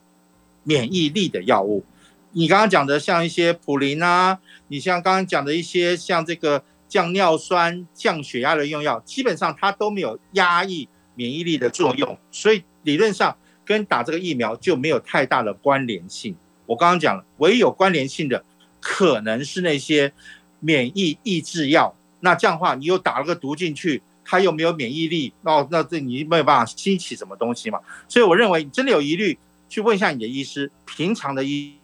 [0.62, 1.85] 免疫力的药物。
[2.31, 16.35] 你刚刚讲的像一些普林啊，你像刚刚讲的一些像这个降尿酸、降血压的用药，基本上它都没有压抑免疫力的作用，所以理论上跟打这个疫苗就没有太大的关联性。
[16.64, 18.42] 我刚刚讲了，唯一有关联性的
[18.81, 20.14] 可能是那些
[20.61, 21.94] 免疫抑制药。
[22.20, 24.02] 那这样的话，你又打了个毒进去。
[24.29, 27.79] 他又没有免疫力，哦，那这你没有办法吸起什么东西嘛？
[28.09, 31.79] 所以我认为你真的有疑虑，去问一下你的医师，平常的医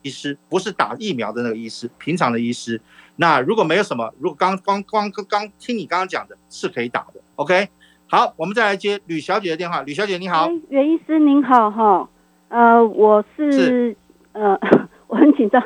[0.00, 2.80] 医师，不是打疫苗的那个医师，平常的医师。
[3.16, 7.20] 那如果没有什么，如果刚刚刚刚听你刚刚讲的，是可以打的。
[7.34, 7.68] OK，
[8.14, 9.80] 好，我们再来接吕小姐的电话。
[9.80, 12.06] 吕小姐你好，袁医师您好哈，
[12.50, 13.96] 呃，我是
[14.32, 14.54] 呃，
[15.08, 15.62] 我很紧张，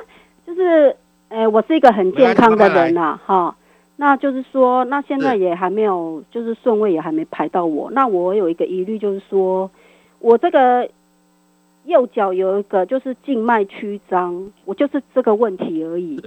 [0.47, 0.95] 就是
[1.29, 3.57] 呃，我是一个很健康的人呐，哈。
[3.97, 7.91] 那就是说，那现在也还没有，就是顺位也还没排到我。
[7.91, 9.69] 那我有一个疑虑，就是说
[10.21, 10.89] 我这个
[11.87, 16.23] 右脚有一个就是静脉曲张，我就是这个问题而已。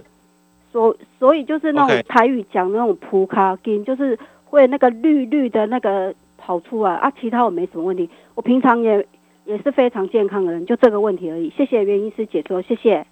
[0.74, 7.12] 所所以就是那种台语讲那种扑卡筋，就是会那个绿绿的那个跑出来啊。
[7.22, 9.08] 其他我没什么问题，我平常也
[9.46, 11.54] 也是非常健康的人，就这个问题而已。
[11.56, 13.06] 谢谢袁医师解说，谢谢。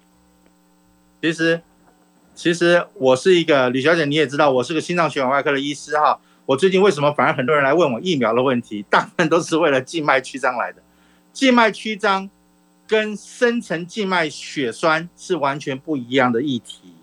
[1.22, 1.60] 其实。
[2.34, 6.20] 其实我是一个吕小姐，你也知道我是个心脏血管外科的医师哈。
[6.46, 8.84] 我最近为什么反而很多人来问我疫苗的问题？
[8.88, 10.80] 大部分都是为了静脉曲张来的。
[11.32, 12.30] 静脉曲张
[12.86, 16.94] 跟深层静脉血栓是完全不一样的议题。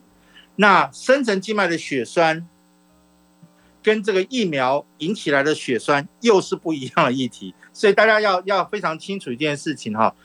[0.56, 2.48] 那深层静脉的血栓
[3.86, 10.16] 跟这个疫苗引起来的血栓又是不一样的议题，所以大家要要非常清楚一件事情哈。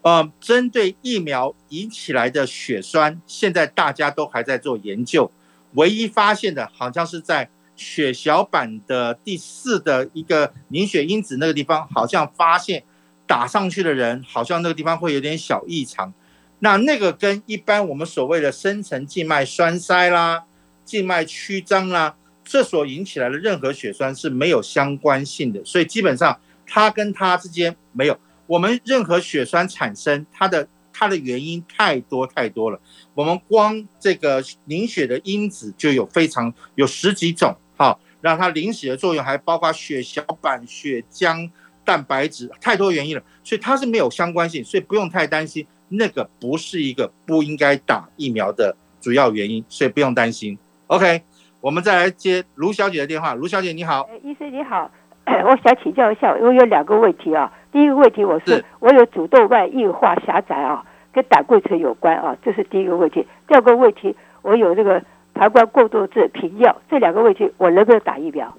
[0.00, 5.30] 呃，针对疫苗引起来的血栓，现在大家都还在做研究。
[5.74, 12.82] 唯一发现的，好像是在血小板的第四的一个凝血因子那个地方，好像发现
[13.26, 16.14] 打上去的人，好像那个地方会有点小异常。
[16.60, 20.44] 那那个跟一般我们所谓的深层静脉栓塞啦、
[20.86, 22.16] 静脉曲张啦，
[22.50, 26.36] 这所引起来的任何血栓是没有相关性的，所以基本上
[26.66, 28.18] 它跟它之间没有。
[28.48, 32.80] 我们任何血栓产生，它的它的原因太多太多了。
[33.14, 41.48] 我们光这个凝血的因子就有非常有十几种，好，让它凝血的作用还包括血小板、血浆、
[41.84, 50.58] 蛋白质，太多原因了，所以它是没有相关性，所以不用太担心，那个不是一个不应该打疫苗的主要原因，所以不用担心。
[50.88, 51.22] OK，
[51.60, 53.34] 我们再来接卢小姐的电话。
[53.34, 54.90] 卢小姐你好，医生你好，
[55.26, 57.52] 我想请教一下，我有两个问题啊。
[57.70, 63.26] 第一个问题，我是我有主动脉硬化狭窄啊，跟胆固醇有关啊，这是第一个问题。
[63.46, 65.02] 第二个问题，我有这个
[65.34, 68.56] 膀胱过度症频尿，这两个问题我能不能打疫苗？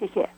[0.00, 0.28] 谢谢。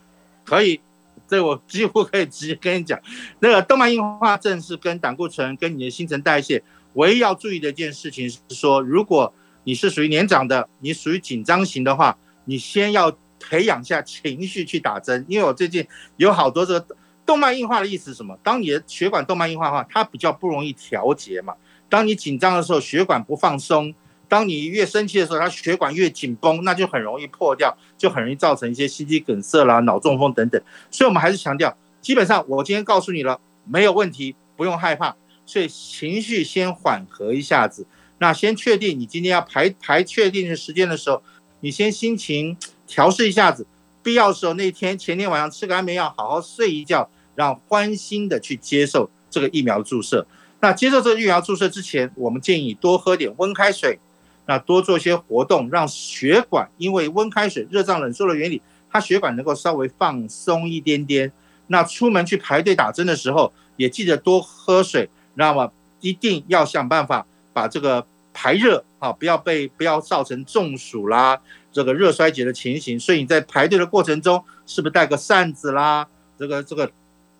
[0.43, 0.81] 可以，
[1.27, 2.99] 这我几乎可以直接跟你讲，
[3.39, 6.61] 那个动脉硬化症是跟胆固醇跟你的新陈代谢，
[6.93, 9.33] 唯一要注意的一件事情是说，如果
[9.65, 15.85] 你是属于年长的，你属于紧张型的话，你先要培养下情绪去打针，因为我最近
[16.17, 18.37] 有好多这个动脉硬化的意思是什么？
[18.41, 21.53] 当你的血管动脉硬化的话，它比较不容易调节嘛。
[21.89, 23.91] 当你紧张的时候，血管不放松；
[24.27, 30.61] 当你越生气的时候，它血管越紧绷，那就很容易破掉，就很容易造成一些心肌梗塞啦、脑中风等等。
[30.91, 35.15] 所以我们还是强调，基本上我今天告诉你了，没有问题，不用害怕。
[35.47, 37.85] 所以情绪先缓和一下子。
[38.17, 41.21] 那先确定你今天要排排确定的时间的时候，
[41.59, 42.55] 你先心情
[42.87, 43.65] 调试一下子，
[44.01, 50.25] 必要的时候那天前天晚上吃个安眠药，好好睡一觉，让欢心的去接受这个疫苗注射。
[50.61, 53.99] 那接受这个疫苗注射之前，我们建议多喝点温开水，
[54.45, 61.31] 那多做一些活动，让血管因为温开水热胀冷缩的原理，它血管能够稍微放松一点点。
[61.67, 67.27] 那出门去排队打针的时候，也记得多喝水，那么一定要想办法。
[67.55, 71.39] 把这个排热啊，不要被不要造成中暑啦，
[71.71, 72.99] 这个热衰竭的情形。
[72.99, 76.05] 所以你在排队的过程中，是不是带个扇子啦？
[76.37, 76.91] 这个这个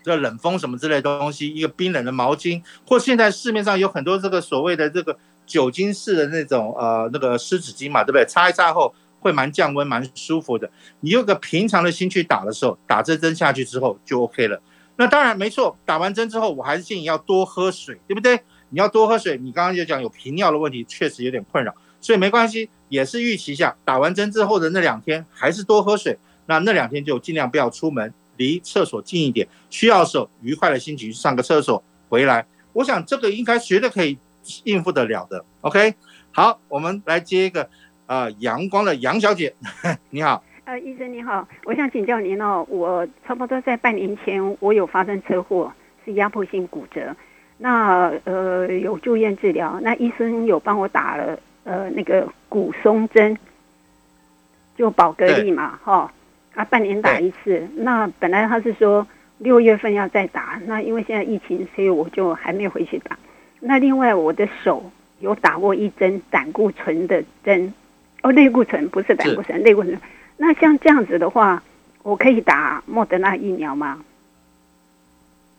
[0.01, 8.25] 这个冷风什么之类的东西，一个冰冷的毛巾，或现在市面上有很多这个所谓的这个酒精式的那种呃那个湿纸巾嘛，对不对？
[8.25, 10.71] 擦一擦后会蛮降温、蛮舒服的。
[11.01, 14.61] 你用个平常的心去打的时候，打这针下去之后就 OK 了。
[14.95, 18.39] 那当然没错，打完针之后，我还是建议要多喝水，对不对？
[18.69, 34.17] 你要多喝水，你刚刚就讲有频尿的问题，确实有点困扰，所以没关系，也是预期一下，打完针之后的那两天还是多喝水，那那两天就尽量不要出门，离厕所近一点，需要的时候愉快的心情上个厕所回来，我想这个应该绝对可以
[34.63, 35.43] 应付得了的。
[35.61, 35.95] OK，
[36.31, 37.69] 好，我们来接一个
[38.07, 39.53] 呃阳光的杨小姐，
[40.09, 45.71] 你好，呃医生你好，我想请教您哦，我差不多在半年前我有发生车祸，
[46.03, 47.15] 是压迫性骨折。
[47.57, 53.37] 那呃有住院治疗，那医生有帮我打了呃那个骨松针，
[54.75, 56.11] 就宝格丽嘛，哈，
[56.53, 57.67] 啊半年打一次。
[57.75, 63.17] 那本来他是说六月份要再打，那因为现在疫情，所以我就还没回去打。
[63.61, 67.73] 那另外我的手有打过一针胆固醇的针，
[68.21, 69.97] 哦类固醇不是胆固醇，类固醇。
[70.37, 71.63] 那像这样子的话，
[72.03, 74.03] 我可以打莫德纳疫苗吗？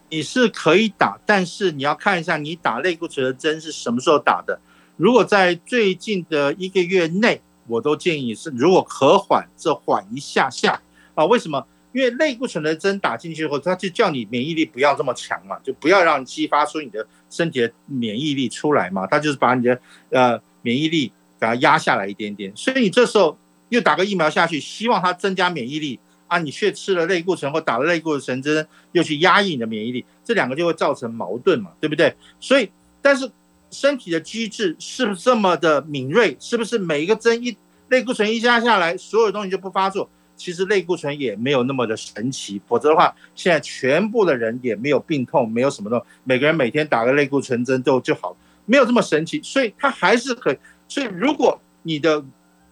[0.08, 4.58] 你是可以打，但是你要看一下你打类固醇的针是什么时候打的。
[4.96, 10.80] 如果在最近的一个月内，我都建议是如果可缓，就缓一下下
[11.14, 11.24] 啊。
[11.26, 11.66] 为什么？
[11.92, 19.06] 因为类固醇的针打进去以后，它就叫你免疫力不要这么强嘛，就不要让激发出你的身体的免疫力出来嘛。
[19.06, 21.08] 它就是把你的呃免疫力
[21.40, 22.52] 给它压下来一点点。
[22.54, 23.38] 所以你这时候
[23.70, 25.98] 又打个疫苗下去，希望它增加免疫力。
[26.26, 32.14] 啊，你却吃了类固醇或打了类固醇针，又去压抑你的免疫力，这两个就会造成矛盾嘛，对不对？
[32.40, 33.30] 所以，但是
[33.70, 36.36] 身体的机制是不是这么的敏锐？
[36.40, 37.56] 是不是每一个针一
[37.88, 40.08] 类固醇一加下来，所有东西就不发作？
[40.36, 48.36] 其实类固醇也没有那么的神奇，否则的话，现在全部的人也没有病痛，没有什么的，每个人每天打个类固醇针就就好，
[48.66, 49.40] 没有这么神奇。
[49.42, 50.54] 所以它还是可。
[50.88, 52.22] 所以如果你的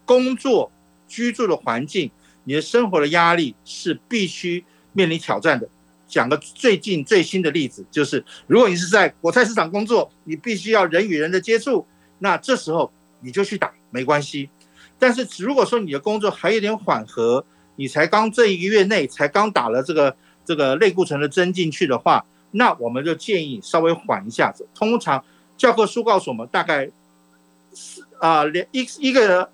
[0.04, 0.70] 工作
[1.08, 2.10] 居住的环境，
[2.44, 5.68] 你的生活的压力是必须面临挑战的。
[6.06, 11.86] 讲个最近最新的例子，就是如果你是在国菜市场工作，你必须要人与人的接触，
[12.18, 14.48] 那这时候你就去打没关系。
[14.98, 17.44] 但是如果说你的工作还有点缓和，
[17.76, 24.68] 你才刚这一个月内才刚打了这个这个类固醇的针进去的话，那我们就建议稍微缓一下子。
[24.74, 25.24] 通常
[25.56, 26.90] 教科书告诉我们，大概
[27.74, 29.50] 是啊两一一个。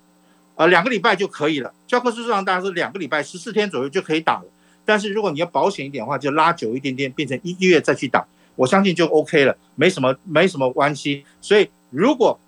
[0.61, 1.73] 呃，两个礼拜就可以了。
[1.87, 4.45] 教科书上大概是两个礼拜，十四天左右就可以打了。
[4.85, 8.23] 但是如果你要保险一点的话，就拉久一点点，变成一个月再去打，
[8.55, 11.25] 我相信就 OK 了，没什么没什么关系。
[11.41, 12.39] 所以如果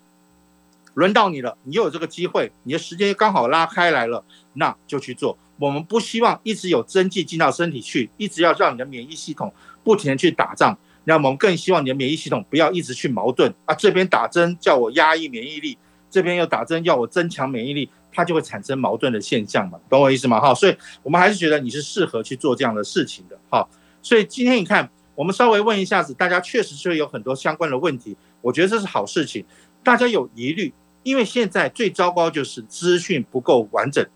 [0.94, 5.36] 轮到你了，你有这个机会，你的时间刚好拉开来了，那就去做。
[5.58, 9.52] 我们不希望一直有针剂进到身体去，一直要让你的免疫系统
[9.82, 10.78] 不停的去打仗。
[11.02, 15.76] 那我们更希望你的免疫系统不要一直去矛盾啊，这边打针叫我压抑免疫力，
[16.14, 17.90] 这边又打针要我增强免疫力。
[18.16, 20.38] 它就会产生矛盾的现象嘛，懂我意思吗？
[20.38, 23.68] 哈，所以我们还是觉得你是适合去做这样的事情的，哈。
[24.02, 29.44] 所以今天你看，我们稍微问一下子，大家确实是有很多相关的问题，我觉得这是好事情。
[29.82, 34.06] 大家有疑虑，因为现在最糟糕就是资讯不够完整。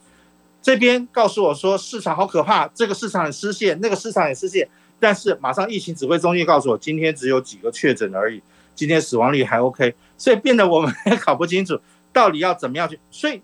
[0.62, 4.68] 这边告诉我说市场好可怕，这个市场很失陷，那个市场也失陷，
[5.00, 8.40] 但是马上疫情指挥中心告诉我，今天只有几个确诊而已。
[8.76, 11.80] 今天死亡率还 OK，所以变得我们也搞不清楚
[12.12, 13.00] 到底要怎么样去。
[13.10, 13.40] 所以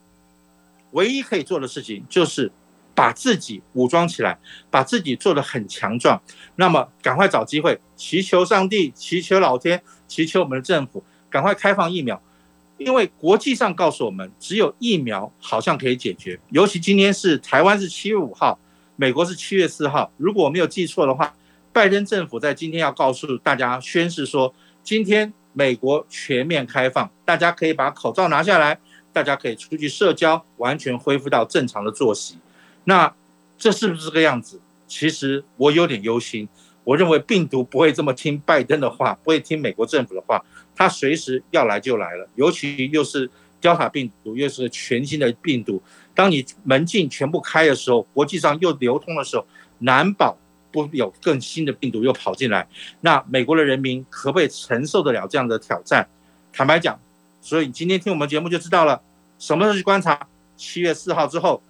[0.90, 2.52] 唯一可以做的事情就是
[2.94, 4.38] 把自己武装起来，
[4.70, 6.20] 把自己做得很强壮。
[6.56, 12.20] 那么赶快找机会，祈求上帝，祈求老天，祈求我们的政府，赶快开放疫苗。
[12.76, 16.38] 因为国际上告诉我们，只有疫苗好像可以解决。
[16.50, 18.58] 尤其今天是台湾是七月五号，
[18.96, 20.10] 美国是七月四号。
[20.16, 21.34] 如果我没有记错的话，
[21.72, 24.52] 拜登政府在今天要告诉大家宣誓说，
[24.82, 28.78] 今天美国全面开放，大家可以把口罩拿下来，
[29.12, 32.38] 大家可以出去社交，完全恢复到正常的作息。
[32.84, 33.14] 那
[33.57, 34.61] 这是不是这个样子？
[34.86, 36.46] 其实我有点忧心。
[36.84, 40.44] 我认为病毒不会这么听拜登的话，不会听美国政府的话。
[40.76, 43.30] 它随时要来就来了，尤其又是
[43.62, 45.82] Delta 病毒，又是全新的病毒。
[46.14, 49.46] 当你门禁全部开的时候，国际上又流通的时候，
[49.78, 50.36] 难保
[50.82, 52.66] 不有更新的病毒又跑进来。
[53.00, 56.04] 那美国的人民可不可以承受得了这样的挑战？
[56.52, 56.98] 坦白讲，
[57.40, 59.00] 所以今天听我们节目就知道了，
[59.38, 60.26] 什么时候去观察？
[60.56, 61.62] 七月四号之后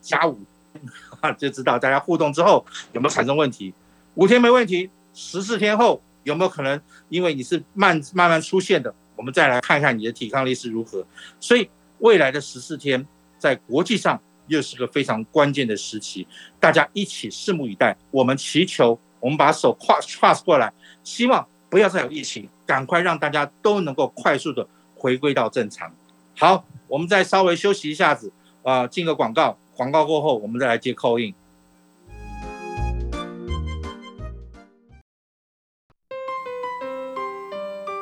[0.00, 0.38] 加五，
[1.36, 3.74] 就知道大家互动之后有没有产生问题。
[4.14, 6.00] 五天没问题，十四天后。
[6.24, 11.04] 有没有可能，因为你是慢慢慢出现的，我们再来看一看你的抵抗力是如何。
[11.40, 13.04] 所以未来的十四天，
[13.40, 16.26] 在国际上又是个非常关键的时期，
[16.58, 17.96] 大家一起拭目以待。
[18.10, 20.72] 我们祈求，我们把手跨跨过来，
[21.04, 25.94] 希望不要再有疫情，赶快让大家都能够快速的回归到正常。
[26.36, 28.32] 好，我们再稍微休息一下子，
[28.62, 31.34] 啊，进个广告，广告过后我们再来接扣印。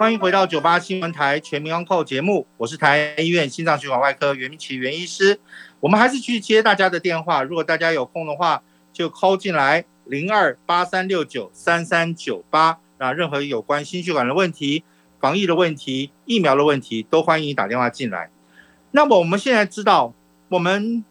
[0.00, 5.38] 欢迎回到九八新闻台全民安扣节目，我是台医院心脏血管外科袁明奇袁医师。
[5.78, 8.62] 我们还是去接大家的电话，如果大家有空的话，
[8.94, 12.78] 就 call 进来零二八三六九三三九八。
[12.96, 14.84] 那任何有关心血管的问题、
[15.20, 18.30] 防疫的问题、疫苗的问题，都欢迎打电话进来。
[18.92, 20.14] 那么我们现在知道，
[20.48, 21.04] 我们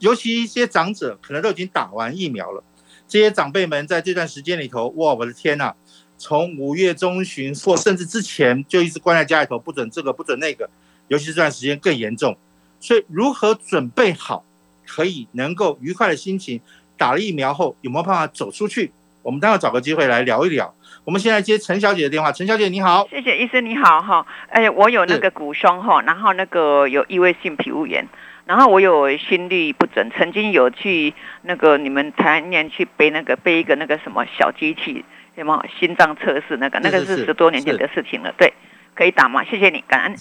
[0.00, 2.64] 尤其一些长者可能都已经打完疫苗了，
[3.06, 5.72] 这些长辈们在这段时间里头，哇，我的天呐！
[6.16, 10.68] 从五月中旬或甚至之前就一直关在家里头，不准这个不准那个，
[11.08, 12.36] 尤其是这段时间更严重。
[12.80, 14.44] 所以如何准备好，
[14.86, 16.60] 可以能够愉快的心情，
[16.96, 18.92] 打了疫苗后有没有办法走出去？
[19.22, 20.74] 我们待会找个机会来聊一聊。
[21.04, 24.26] 我们现在接陈小姐的电话，陈小姐你好，谢谢医生你好哈。
[24.48, 28.06] 哎，我有那个骨伤哈，然后那个有异位性皮肤炎，
[28.44, 35.04] 然后我有心律不整，曾经有去那个你们台湾去背那个背一个那个什么小机器。
[35.36, 38.52] 什么心脏测试那个那个是十多年前的事情了，对，
[38.94, 39.44] 可以打吗？
[39.44, 40.16] 谢谢你，感恩。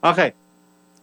[0.00, 0.34] OK，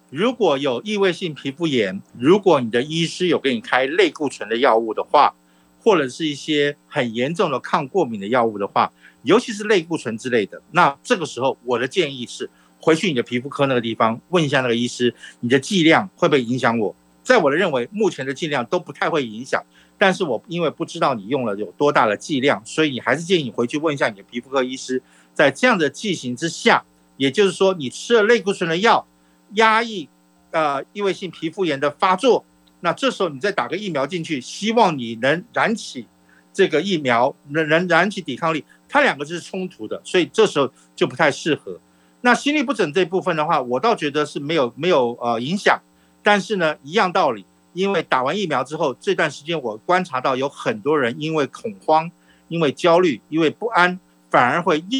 [0.09, 5.33] 如果有异位性皮肤炎，如果你的医师有给你开类固醇的药物的话，
[5.81, 8.91] 或者是一些很严重的抗过敏的药物的话，
[9.23, 16.95] 尤其是类固醇之类的，那这个时候我的建议是回去你的皮肤科那个地方问一下那个医师，你的剂量会不会影响我？
[17.23, 19.63] 在我的认为，目前的剂量都不太会影响。
[19.97, 25.01] 但是我因为不知道你用了有多大的剂量，所以你还是建议你回去问一下你的皮肤科医师，
[25.33, 26.83] 在这样的剂型之下，
[27.17, 29.07] 也就是说你吃了类固醇的药，
[29.53, 30.09] 压抑
[30.51, 32.43] 呃异位性皮肤炎的发作，
[32.81, 36.07] 那这时候你再打个疫苗进去，希望你能燃起
[36.51, 41.79] 这个疫苗能能燃起抵抗力，它两个是冲突的，所以这时候就不太适合。
[42.21, 45.79] 那心律不整这部分的话，我倒觉得是没有没有呃影响，
[46.21, 47.45] 但是呢一样道理。
[47.73, 52.09] 因为打完疫苗之后，这段时间我观察到有很多人因为恐慌、
[52.47, 53.99] 因为焦虑、因为不安，
[54.29, 54.99] 反而会诱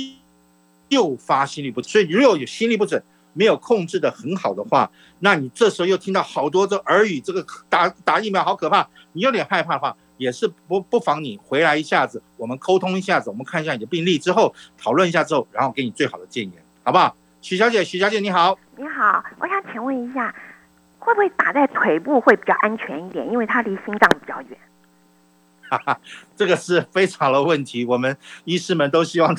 [0.89, 1.91] 诱发心律不整。
[1.91, 3.01] 所以，如果有心律不整
[3.33, 16.51] 没有控制的很好的话，那你这时候又听到好多这耳语，这个打打疫苗好可怕，你有点害怕的话，也是不不妨你回来一下子，我们沟通一下子，我们看一下你的病例之后，讨论一下之后，然后给你最好的建议，
[16.83, 17.15] 好不好？
[17.41, 20.33] 许小姐，许小姐你好，你好，我想请问一下。
[21.03, 23.29] 会不会打在腿部会比较安全一点？
[23.29, 24.57] 因为它离心脏比较远。
[25.69, 25.99] 哈哈，
[26.35, 27.83] 这个是非常的问题。
[27.83, 29.35] 我们医师们都希望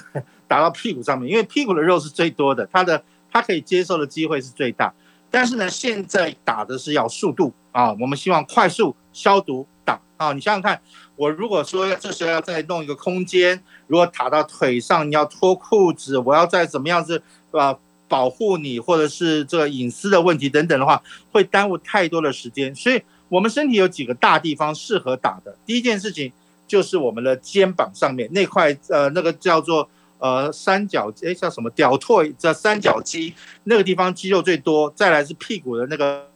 [0.47, 3.03] 打到屁股上面，因为屁股的肉是最多的，它的
[3.33, 4.93] 它可以接受的机会是最大。
[5.31, 10.33] 但是呢，现在打的是要速度啊，我们希望快速消毒打啊。
[10.33, 10.81] 你想想看，
[11.17, 17.79] 我如果说这时候要再弄一个空间，如果打到腿上，你要脱裤子，我要再怎么样子啊？
[18.09, 21.03] 保护你，或者是这个隐私的问题等等的话，
[21.33, 22.75] 会耽误太多的时间。
[22.75, 25.57] 所以，我们身体有几个大地方适合打的。
[25.65, 26.33] 第一件事情
[26.67, 29.89] 就是我们的肩膀上面那块，呃，那个叫做
[30.19, 31.71] 呃三角，哎，叫什么？
[31.71, 33.35] 屌拓这三角肌
[33.65, 34.93] 那个地方肌肉最多。
[34.95, 36.27] 再来是屁股的那个，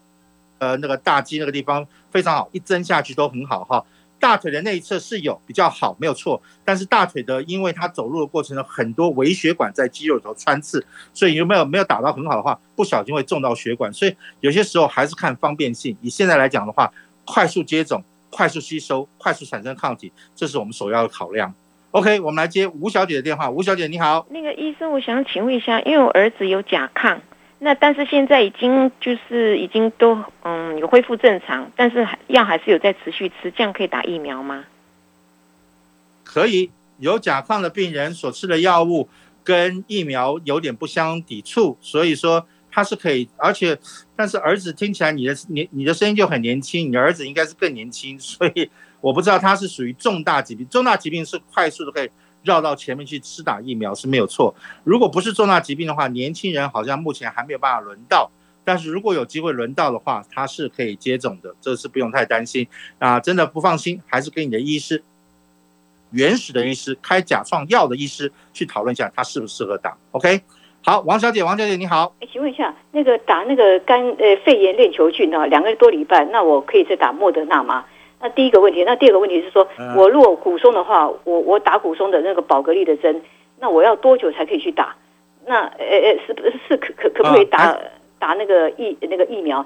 [0.58, 3.84] 呃，那个大肌那个地方非常好，一针下去都很好哈。
[4.20, 6.40] 大腿的内侧是有比较好，没有错。
[6.64, 13.92] 但是大腿的，因为它走路的过程中很多微血管在肌肉里头穿刺，所以有没有没有打到很好的话，不小心会中到血管。
[13.92, 15.96] 所以有些时候还是看方便性。
[16.02, 16.92] 以现在来讲的话，
[17.24, 21.54] 快速接种、快速吸收、快速产生抗体，这是我们首要的考量。
[21.92, 23.48] OK，我们来接吴小姐的电话。
[23.48, 27.18] 吴小姐你好，那个医生，我想请问一下，因为我儿子有甲亢，
[27.59, 34.64] 那但是现在已经就是已经都嗯有恢复正常，但是药还是有在持续吃，这样可以打疫苗吗？
[36.24, 39.09] 可以，有甲亢的病人所吃的药物
[39.42, 43.78] 跟疫苗有点不相抵触，所以说他是可以，而且
[44.14, 48.70] 但是儿子听起来你的你你的声音就很年轻，你儿子应该是更年轻，所以。
[49.00, 52.11] 我不知道他是属于重大疾病，重大疾病是快速的可以
[52.49, 54.55] 绕到前面去吃打疫苗是没有错。
[54.82, 58.30] 如果不是重大疾病的话，年轻人好像目前还没有办法轮到。
[58.64, 62.66] 但是如果有机会轮到的话，他是可以接种的，这是不用太担心。
[62.99, 65.03] 啊，真的不放心，还是跟你的医师，
[66.11, 69.96] 原始的医师开甲状药的医师去讨论一下，他适不适合打。
[70.11, 70.42] OK，
[70.82, 77.86] 好，王小姐，王小姐你好，请问一下，那个打那个肝呃肺炎链球菌呢，两个多礼拜，那我可以再打莫德纳吗？
[78.20, 83.22] 那第一个问题，那第二个问题是说，我如果骨松的话，我我打骨松的那个宝格丽的针，
[83.60, 84.96] 那我要多久才可以去打？
[85.46, 87.78] 那呃呃是是是可可可不可以打
[88.18, 89.64] 打那个疫那个疫苗？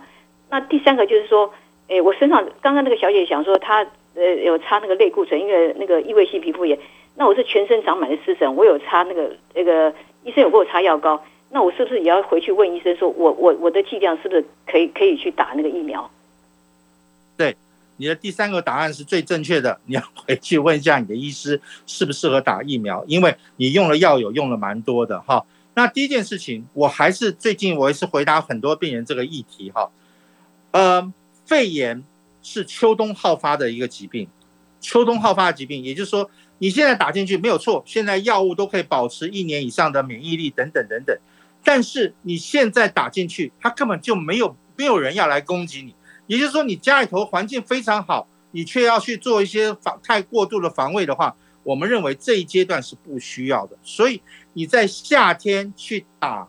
[0.51, 1.51] 那第三个就是说，
[1.89, 6.79] 诶，我身上刚刚那个小姐想说她呃有擦那个类固醇，因为那个异位性皮肤炎，
[7.17, 9.95] 那我是全身长满了湿疹，我有擦那个那个
[10.25, 16.11] 医生有给我擦药膏，那我是不是也要回去问医生说，我我我的剂量是不是可以可以去打那个疫苗？
[17.39, 17.57] 对。
[18.03, 25.47] 你的第三个答案是最正确的，你要回去问一下你的医师适不适合打疫苗，因为你用了药有用了蛮多的哈。
[25.75, 29.89] 那第一件事情，我还是最近我也是回答很多病人这个议题哈。
[30.73, 31.13] 呃，
[31.47, 32.03] 肺炎
[32.43, 34.27] 是秋冬好发的一个疾病，
[34.81, 36.29] 秋冬好发的疾病，也就是说
[36.59, 41.17] 你现在打进去没有错，现在药物都可以保持一年以上的免疫力等等等等，
[41.63, 45.95] 但是你现在打进去，它根本就没有没有人要来攻击你。
[46.27, 53.77] 也就是说，你家里头环境非常好，你却要去做一些防太过度的防卫的话，我们认为这一阶段是不需要的。
[53.83, 56.49] 所以你在夏天去打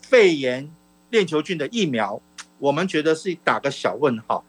[0.00, 0.70] 肺炎
[1.10, 2.20] 链球菌的疫苗，
[2.58, 4.44] 我们觉得是打个小问号。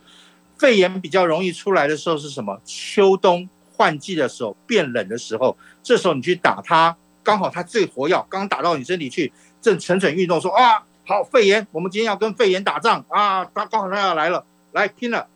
[0.57, 2.61] 肺炎比较容易出来的时候是什么？
[2.63, 14.45] 秋冬换季的时候，变冷的时候，这时候你去打它，刚好它最活跃，刚打到你身体去，正蠢蠢欲动，说啊，好肺炎，我们今天要跟肺炎打仗啊，它刚好它要来了。
[14.73, 15.27] 来拼了，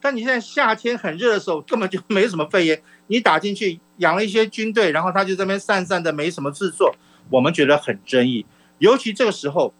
[0.00, 2.82] 但你现在夏天很热的时候，根本就没什么肺炎。
[3.06, 6.94] 你打进去养了一些军队，然后他就这边散散的，没什么制作，
[7.30, 8.44] 我们觉得很争议。
[8.78, 9.72] 尤其这个时候，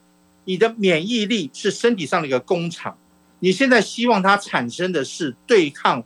[0.44, 2.96] 你的免疫力是身体上的一个工厂，
[3.40, 6.04] 你现在希望它产生的是对抗，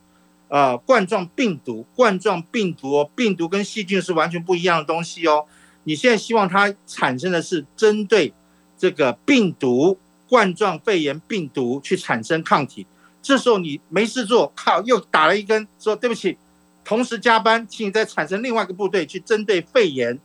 [0.48, 1.84] 呃，冠状病毒。
[1.94, 5.46] 冠状病毒哦，病毒跟细菌是完全不一样的东西哦。
[5.84, 8.32] 你现在希望它产生的是针对
[8.76, 9.98] 这个病毒。
[10.28, 12.86] 冠状肺炎病毒去产生抗体，
[13.22, 16.36] 这时候你没事做，靠，又打了一根，说对不起，
[16.84, 20.18] 同时加班，请你再产生另外一个部队去针对肺炎，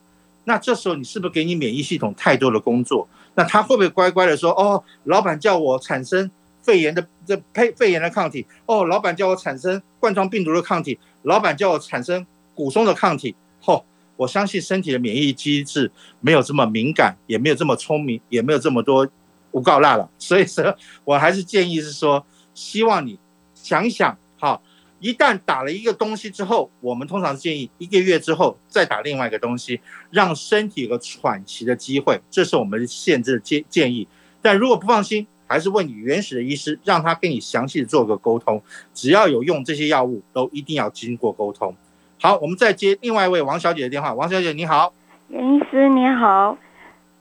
[0.44, 3.08] 那这时候你是不是给你免疫系统太多的工作？
[3.36, 6.30] 那他会不会乖乖的说，哦，老板叫我产生
[6.62, 13.84] 肺炎的这肺肺炎的抗体，哦，老板叫我产生冠状病毒的抗体，老板叫我产生骨松的抗体，嚯，
[14.18, 19.10] 我相信身体的免疫机制没有这么敏感，也没有这么聪明，也没有这么多。
[19.54, 20.76] 不告辣了，所以说
[21.06, 22.26] 我还是建议是说，
[22.56, 23.20] 希望你
[23.54, 24.60] 想想哈，
[25.00, 29.80] 一旦打了一个东西之后，我们通常建议一个月之后再打另外一个东西，
[30.10, 34.08] 让身体有个喘息的机会，这是我们限制的建建议。
[34.42, 38.60] 但如果不放心，还是问你原始的医师，让他跟你详细的做个沟通。
[38.92, 41.76] 只要有用这些药物，都一定要经过沟通。
[42.20, 44.14] 好，我们再接另外一位王小姐的电话。
[44.14, 44.92] 王小姐你好，
[45.28, 46.58] 袁医师你好，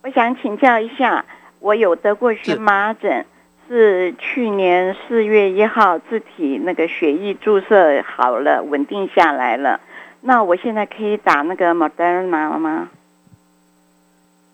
[0.02, 1.24] 我想请教一下。
[1.62, 3.24] 我有得过荨麻疹，
[3.68, 9.80] 是去年四月一号自体那个血液注射好了，稳定下来了。
[10.22, 12.90] 那我现在可以打那个 Moderna 了吗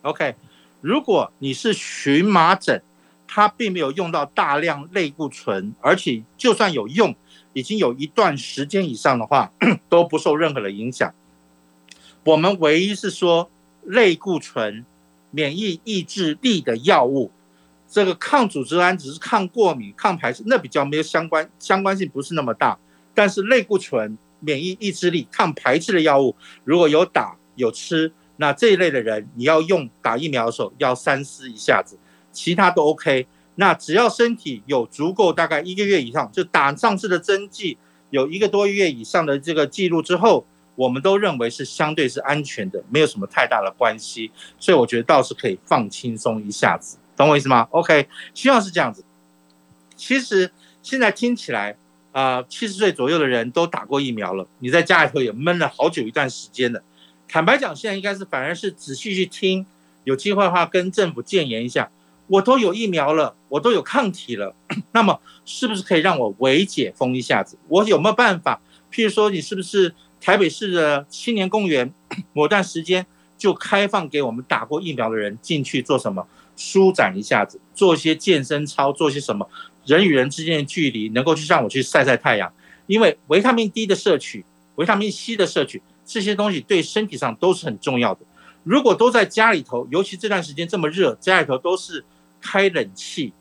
[0.02, 0.34] ？OK，
[0.82, 2.82] 如果你是荨麻疹，
[3.26, 7.16] 它并没有用到大量类固醇，而且就算有用，
[7.54, 9.50] 已经有一段时间以上的话，
[9.88, 11.10] 都不受任何的影响。
[12.24, 13.50] 我们唯一是说
[13.82, 14.84] 类固醇。
[15.30, 17.30] 免疫抑制力的药物，
[17.88, 22.78] 这个抗组织胺只是抗过敏、抗排斥，那比较没有相关，相关性不是那么大。
[23.14, 31.98] 但是类固醇、免疫抑制力、抗排斥的药物，如果有打有吃，那这一类的人，你要用打疫苗的时候要三思一下子，
[32.30, 33.26] 其他都 OK。
[33.56, 37.76] 那只要身体有足够大概一个月以上，就打上次的针剂
[38.10, 40.46] 有一个多月以上的这个记录之后，
[40.78, 49.04] 我们都认为是相对是安全的，没有什么太大的关系，所以我觉得倒是可以放轻松一下子，懂我意思吗？OK，希望是这样子。
[49.96, 51.76] 其实现在听起来
[52.12, 56.80] 啊，七十岁左右的人都打过疫苗了，你在家里头也闷了好久一段时间了。
[57.26, 59.66] 坦白讲，现在应该是反而是仔细去听，
[60.04, 61.90] 有机会的话跟政府建言一下，
[62.28, 64.54] 我都有疫苗了，我都有抗体了，
[64.92, 67.58] 那么是不是可以让我微解封一下子？
[67.66, 68.60] 我有没有办法？
[68.90, 71.92] 譬如说，你是不是台北市的青年公园，
[72.32, 73.06] 某段时间
[73.36, 76.26] 就开放给我们打过疫苗的人进去做什么？
[76.56, 79.48] 舒展一下子，做一些健身操，做些什么？
[79.86, 82.52] 人与人之间的距离能够去让我去晒晒太阳，
[82.86, 84.44] 因为维他命 D 的摄取，
[84.74, 85.80] 维他命 C 的摄取。
[86.04, 88.20] 这些东西对身体上都是很重要的。
[88.64, 92.04] 如果都在家里头，尤其这段时间这么热，家里头都是
[92.40, 93.32] 开冷气，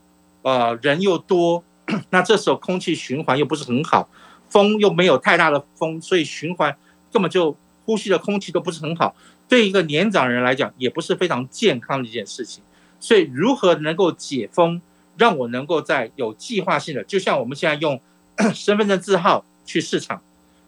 [0.41, 1.63] 呃，人又多，
[2.11, 4.07] 那这时候空气循环又不是很好，
[4.49, 6.75] 风又没有太大的风，所以循环
[7.11, 9.15] 根本就呼吸的空气都不是很好。
[9.47, 12.63] 对一个年长人来讲，也不是非常健康的一件事情。
[12.99, 14.81] 所以，如何能够解封，
[15.17, 18.01] 让我能够在有计划性的，就像我们现在用
[18.53, 20.21] 身份证字号去市场。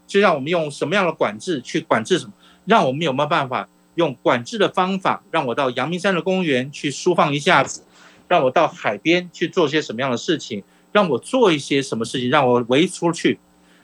[0.06, 2.32] 就像我们用什么样的管制去管制什么？
[2.64, 7.84] 让我们有没有办法用管制的方法，让我到阳明山的公园去舒放一下子，
[8.28, 13.38] 让我到海边去做些什么样的事情，让我做一些什么事情，让我围出去。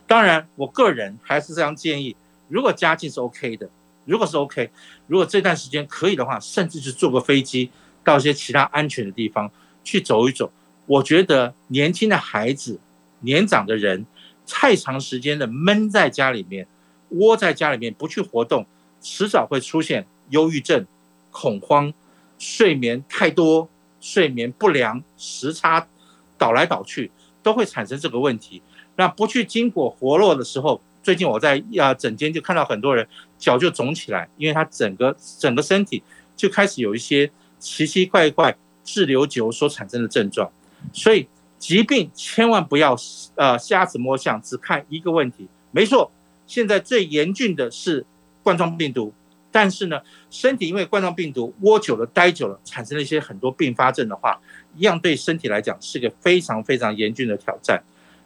[0.07, 2.17] 当然，我个人还是这样建议：
[2.49, 3.69] 如果家境是 OK 的，
[4.05, 4.71] 如果是 OK，
[5.07, 7.71] 如果这段时间可以的话，甚至是坐个飞机
[8.05, 9.51] 到一些其他安全的地方
[9.83, 10.53] 去走一走。
[10.87, 12.81] 我觉得年轻的孩子、
[13.21, 14.07] 年长的人。
[14.49, 16.69] 太长时间的闷在家里面，
[17.09, 18.65] 窝在家里面不去活动，
[19.01, 20.87] 迟早会出现忧郁症、
[21.33, 21.93] 恐慌、
[22.39, 23.69] 睡眠太多、
[24.01, 25.89] 睡眠不良、时差
[26.39, 27.11] 倒来倒去，
[27.43, 28.63] 都会产生这个问题。
[28.97, 33.07] 那不去筋骨活络的时候，最近我在啊诊间就看到很多人
[33.39, 36.03] 脚就肿起来，因为他整个整个身体
[36.37, 40.51] 就开始有一些奇奇怪怪滞留久所产生的症状，
[40.93, 41.27] 所以。
[41.59, 42.95] 疾病千万不要
[43.35, 45.49] 呃瞎子摸象，只看一个问题。
[45.71, 46.13] 没错，
[46.47, 48.05] 现在最严峻的是
[48.43, 49.13] 冠状病毒，
[49.51, 49.99] 但是呢，
[50.31, 54.39] 身体因为冠状病毒窝久了、待久了，产生了一些很多并发症的话，
[54.77, 57.83] 一样对身体来讲是个非常非常严峻的挑战。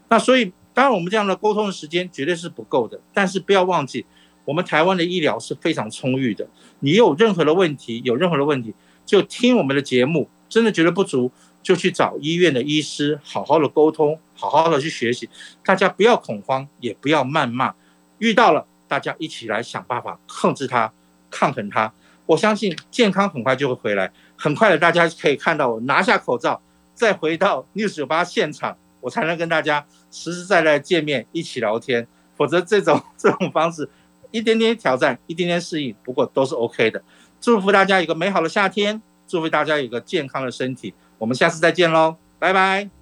[0.08, 4.06] 那所以，当然我们这样的沟通的时间绝对是不够的，但是不要忘记，
[4.44, 6.46] 我们台湾的医疗是非常充裕的。
[6.80, 11.30] 你有任何的问题，有任何的问题，就听我们的节目，真的觉得不足。
[11.62, 15.28] 就去找医院的医师，好好的沟通，好好的去学习。
[15.62, 17.74] 大家不要恐慌，也不要谩骂。
[18.16, 20.90] 遇到了，大家一起来想办法控制它，
[21.28, 21.92] 抗衡它。
[22.24, 24.10] 我相信健康很快就会回来。
[24.36, 26.62] 很快的，大家可以看到我拿下口罩，
[26.94, 32.06] 再回到 News 九八现场，我才能跟大家实实在在见面，一起聊天。
[32.36, 33.88] 否则这种 这种方式，
[34.30, 37.02] 一点点挑战，一点点适应，不过都是 OK 的。
[37.40, 40.94] 祝福大家有个美好的夏天，祝福大家有个健康的身体。
[41.18, 42.99] 我们下次再见喽，拜拜。